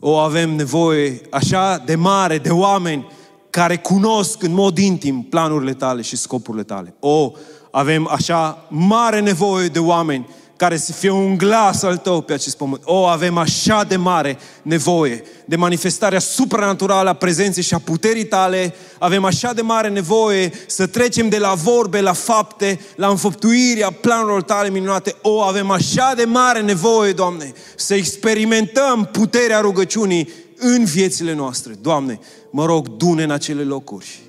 [0.00, 3.06] O, avem nevoie așa de mare de oameni
[3.50, 6.94] care cunosc în mod intim planurile tale și scopurile tale.
[7.00, 7.32] O,
[7.70, 12.56] avem așa mare nevoie de oameni care să fie un glas al tău pe acest
[12.56, 12.82] pământ.
[12.84, 18.74] O, avem așa de mare nevoie de manifestarea supranaturală a prezenței și a puterii tale.
[18.98, 24.42] Avem așa de mare nevoie să trecem de la vorbe la fapte, la înfăptuirea planurilor
[24.42, 25.14] tale minunate.
[25.22, 31.72] O, avem așa de mare nevoie, Doamne, să experimentăm puterea rugăciunii în viețile noastre.
[31.80, 32.18] Doamne,
[32.50, 34.20] mă rog, dune în acele locuri.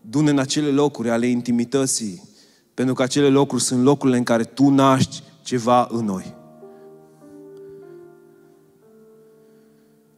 [0.00, 2.22] Dune în acele locuri ale intimității,
[2.74, 5.22] pentru că acele locuri sunt locurile în care Tu naști
[5.52, 6.34] ceva în noi.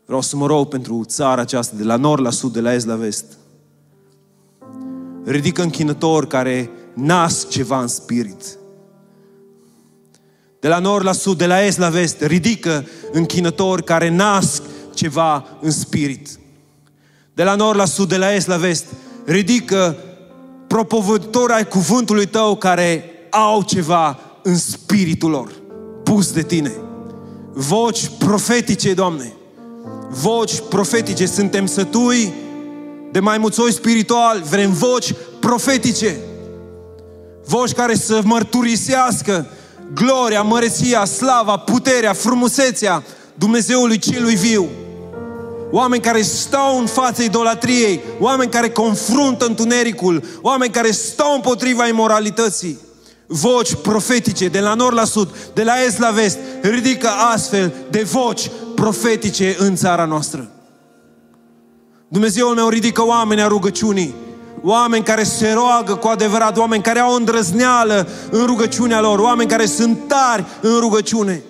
[0.05, 2.87] Vreau să mă rog pentru țara aceasta, de la nord la sud, de la est
[2.87, 3.25] la vest.
[5.25, 8.59] Ridică închinători care nasc ceva în spirit.
[10.61, 14.63] De la nord la sud, de la est la vest, ridică închinători care nasc
[14.95, 16.39] ceva în spirit.
[17.33, 18.87] De la nord la sud, de la est la vest,
[19.25, 19.97] ridică
[20.67, 25.51] propovători ai cuvântului tău care au ceva în spiritul lor,
[26.03, 26.73] pus de tine.
[27.53, 29.33] Voci profetice, Doamne.
[30.11, 31.27] Voci profetice.
[31.27, 32.33] Suntem sătui
[33.13, 34.43] de mai mulți spiritual.
[34.51, 36.17] Vrem voci profetice.
[37.45, 39.47] Voci care să mărturisească
[39.95, 43.03] gloria, măreția, slava, puterea, frumusețea
[43.35, 44.69] Dumnezeului celui viu.
[45.71, 52.79] Oameni care stau în fața idolatriei, oameni care confruntă întunericul, oameni care stau împotriva imoralității
[53.27, 58.03] voci profetice de la nord la sud, de la est la vest, ridică astfel de
[58.03, 60.49] voci profetice în țara noastră.
[62.09, 64.15] Dumnezeul meu ridică oameni a rugăciunii,
[64.63, 69.67] oameni care se roagă cu adevărat, oameni care au îndrăzneală în rugăciunea lor, oameni care
[69.67, 71.43] sunt tari în rugăciune.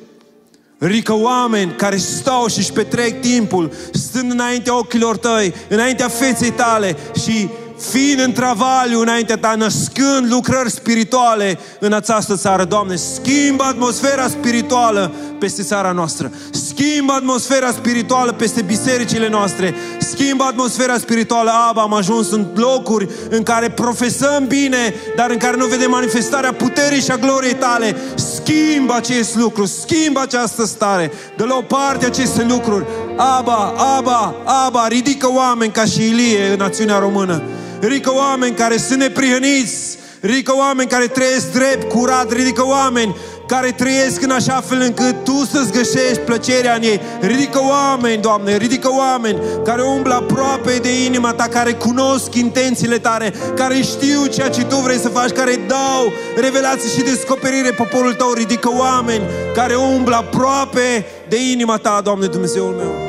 [0.78, 6.96] Ridică oameni care stau și își petrec timpul stând înaintea ochilor tăi, înaintea feței tale
[7.24, 7.48] și
[7.90, 12.64] fiind în travaliu înaintea ta, născând lucrări spirituale în această țară.
[12.64, 16.32] Doamne, schimbă atmosfera spirituală peste țara noastră.
[16.50, 19.74] Schimbă atmosfera spirituală peste bisericile noastre.
[19.98, 21.50] Schimbă atmosfera spirituală.
[21.68, 26.52] Aba, am ajuns în locuri în care profesăm bine, dar în care nu vedem manifestarea
[26.52, 27.96] puterii și a gloriei tale.
[28.14, 31.12] Schimbă acest lucru, schimbă această stare.
[31.36, 32.86] De la o parte aceste lucruri.
[33.16, 37.42] Aba, Aba, Aba, ridică oameni ca și Ilie în națiunea română.
[37.86, 39.98] Ridică oameni care sunt neprihăniți.
[40.20, 42.32] Ridică oameni care trăiesc drept, curat.
[42.32, 43.16] Ridică oameni
[43.46, 47.00] care trăiesc în așa fel încât Tu să-ți găsești plăcerea în ei.
[47.20, 53.32] Ridică oameni, Doamne, ridică oameni care umblă aproape de inima Ta, care cunosc intențiile Tale,
[53.54, 58.32] care știu ceea ce Tu vrei să faci, care dau revelații și descoperire poporul Tău.
[58.32, 59.22] Ridică oameni
[59.54, 63.03] care umblă aproape de inima Ta, Doamne Dumnezeul meu.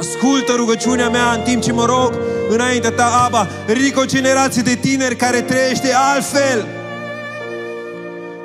[0.00, 2.12] Ascultă rugăciunea mea în timp ce mă rog
[2.48, 3.48] înaintea ta, Aba.
[3.66, 6.66] Ridică o generație de tineri care trăiește altfel.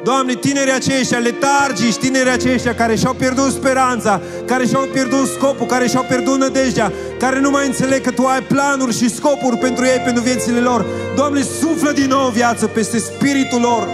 [0.03, 5.87] Doamne, tinerii aceștia, letargici, tinerii aceștia care și-au pierdut speranța, care și-au pierdut scopul, care
[5.87, 10.01] și-au pierdut nădejdea, care nu mai înțeleg că Tu ai planuri și scopuri pentru ei,
[10.03, 10.85] pentru viețile lor.
[11.15, 13.87] Doamne, suflă din nou viață peste spiritul lor.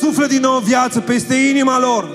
[0.00, 2.08] Suflă din nou viață peste inima lor.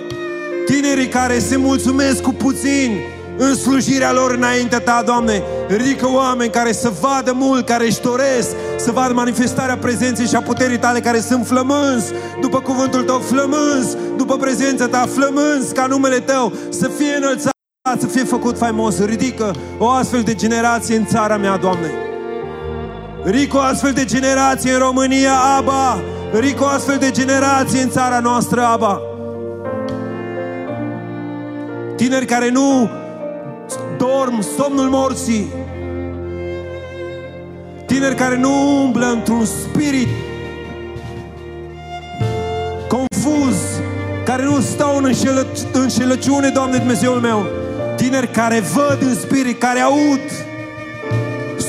[0.65, 2.99] Tinerii care se mulțumesc cu puțin,
[3.37, 5.43] în slujirea lor înaintea Ta, Doamne.
[5.67, 10.41] Ridică oameni care să vadă mult, care își doresc să vadă manifestarea prezenței și a
[10.41, 12.11] puterii Tale, care sunt flămânzi
[12.41, 17.53] după cuvântul Tău, flămânzi după prezența Ta, flămânzi ca numele Tău să fie înălțat,
[17.99, 19.05] să fie făcut faimos.
[19.05, 21.91] Ridică o astfel de generație în țara mea, Doamne.
[23.23, 26.01] Ridică o astfel de generație în România, Aba.
[26.33, 29.01] Ridică o astfel de generație în țara noastră, Aba.
[31.95, 32.89] Tineri care nu
[33.97, 35.47] dorm somnul morții.
[37.85, 40.07] Tineri care nu umblă într-un spirit
[42.87, 43.55] confuz,
[44.25, 47.45] care nu stau în înșelă, înșelăciune, Doamne Dumnezeul meu.
[47.95, 50.21] Tineri care văd în spirit, care aud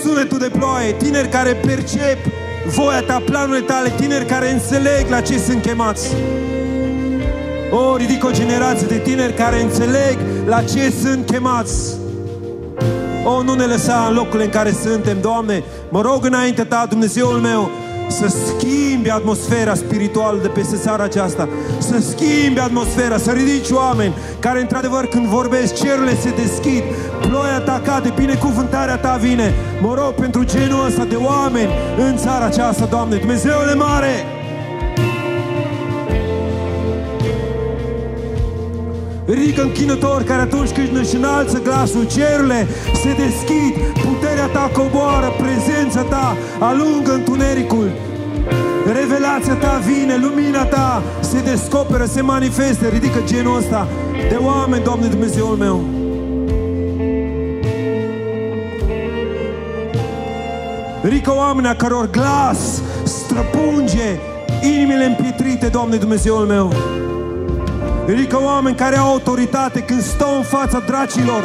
[0.03, 2.19] sunetul de ploaie, tineri care percep
[2.67, 6.15] voia ta, planurile tale, tineri care înțeleg la ce sunt chemați.
[7.71, 11.97] O, ridic o generație de tineri care înțeleg la ce sunt chemați.
[13.37, 15.63] O, nu ne lăsa în locurile în care suntem, Doamne.
[15.89, 17.71] Mă rog înainte Ta, Dumnezeul meu,
[18.09, 21.49] să schimbi atmosfera spirituală de peste țara aceasta,
[21.79, 26.83] să schimbi atmosfera, să ridici oameni care, într-adevăr, când vorbesc, cerurile se deschid,
[27.21, 29.55] ploia ta cade, binecuvântarea ta vine.
[29.81, 34.38] Mă rog pentru genul ăsta de oameni în țara aceasta, Doamne, Dumnezeule mare!
[39.29, 42.67] Ridică închinători care atunci când își înalță glasul, cerurile
[43.03, 43.75] se deschid,
[44.07, 47.91] puterea ta coboară, prezența ta alungă întunericul.
[48.93, 52.87] Revelația ta vine, lumina ta se descoperă, se manifestă.
[52.87, 53.89] Ridică genul ăsta
[54.29, 55.85] de oameni, Doamne Dumnezeul meu.
[61.03, 64.19] Ridică oamenii a căror glas străpunge
[64.63, 66.73] inimile împietrite, Doamne Dumnezeul meu.
[68.09, 71.43] Ridică oameni care au autoritate când stau în fața dracilor,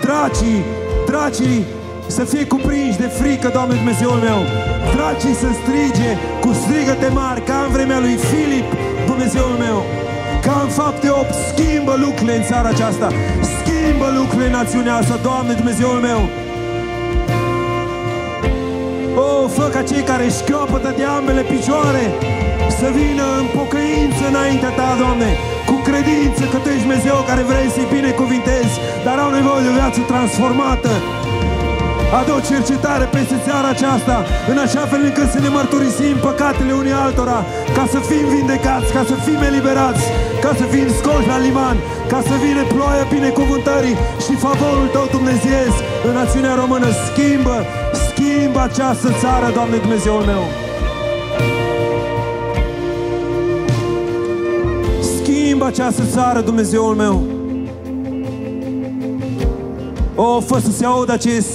[0.00, 0.64] dracii,
[1.06, 1.64] dracii
[2.06, 4.40] să fie cuprinși de frică, Doamne Dumnezeul meu.
[4.94, 8.68] Dracii să strige cu strigăte mari, ca în vremea lui Filip,
[9.06, 9.78] Dumnezeul meu.
[10.44, 13.08] Ca în fapte 8, schimbă lucrurile în țara aceasta.
[13.56, 16.20] Schimbă lucrurile în națiunea asta, Doamne Dumnezeul meu.
[19.16, 20.44] O, oh, fă ca cei care își
[20.96, 22.04] de ambele picioare
[22.78, 25.47] să vină în pocăință înaintea Ta, Doamne, cu
[25.98, 28.74] credință că Tu ești Dumnezeu care vrei să-i binecuvintezi,
[29.06, 30.92] dar au nevoie de o viață transformată.
[32.18, 34.16] Adu o cercetare peste țara aceasta,
[34.52, 37.38] în așa fel încât să ne mărturisim păcatele unii altora,
[37.76, 40.04] ca să fim vindecați, ca să fim eliberați,
[40.44, 41.76] ca să fim scoși la liman,
[42.12, 45.68] ca să vină ploaia binecuvântării și favorul Tău Dumnezeu
[46.08, 46.88] în națiunea română.
[47.06, 47.56] Schimbă,
[48.06, 50.67] schimbă această țară, Doamne Dumnezeul meu!
[55.58, 57.22] Schimbă această țară, Dumnezeul meu!
[60.14, 61.48] O, fă să se audă acest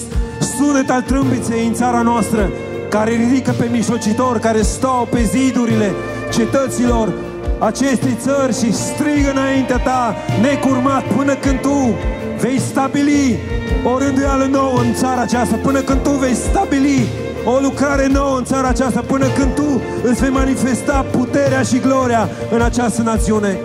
[0.57, 2.49] sunet al trâmbiței în țara noastră,
[2.89, 5.91] care ridică pe mijlocitor, care stau pe zidurile
[6.31, 7.13] cetăților
[7.59, 11.95] acestei țări și strigă înaintea ta, necurmat, până când tu
[12.39, 13.39] vei stabili
[13.83, 17.07] o rânduială nouă în țara aceasta, până când tu vei stabili
[17.45, 22.29] o lucrare nouă în țara aceasta, până când tu îți vei manifesta puterea și gloria
[22.51, 23.57] în această națiune.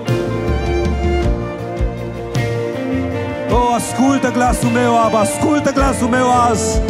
[3.68, 6.80] O, ascultă glasul meu, Aba, ascultă glasul meu azi.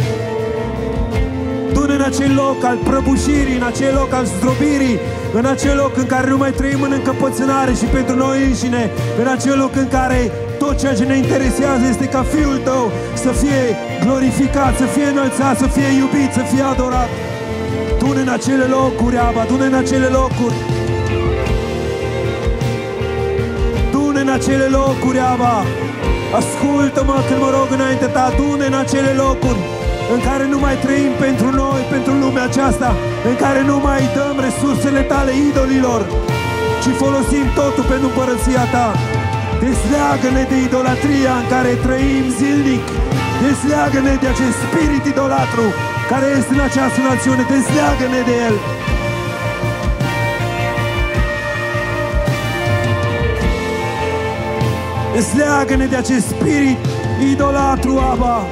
[1.73, 4.99] du în acel loc al prăbușirii, în acel loc al zdrobirii,
[5.33, 9.27] în acel loc în care nu mai trăim în încăpățânare și pentru noi înșine, în
[9.27, 12.91] acel loc în care tot ceea ce ne interesează este ca Fiul Tău
[13.23, 13.61] să fie
[14.03, 17.09] glorificat, să fie înălțat, să fie iubit, să fie adorat.
[17.99, 20.55] du în acele locuri, Aba, du în acele locuri.
[23.91, 25.63] du în acele locuri, Aba.
[26.37, 29.61] Ascultă-mă când mă rog înainte ta, adune în acele locuri
[30.13, 32.89] în care nu mai trăim pentru noi, pentru lumea aceasta,
[33.29, 36.01] în care nu mai dăm resursele tale idolilor,
[36.81, 38.87] ci folosim totul pentru împărăția ta.
[39.63, 42.85] Desleagă-ne de idolatria în care trăim zilnic.
[43.43, 45.65] Desleagă-ne de acest spirit idolatru
[46.11, 47.43] care este în această națiune.
[47.53, 48.55] Desleagă-ne de el.
[55.19, 56.77] Desleagă-ne de acest spirit
[57.31, 58.45] idolatru, Abba.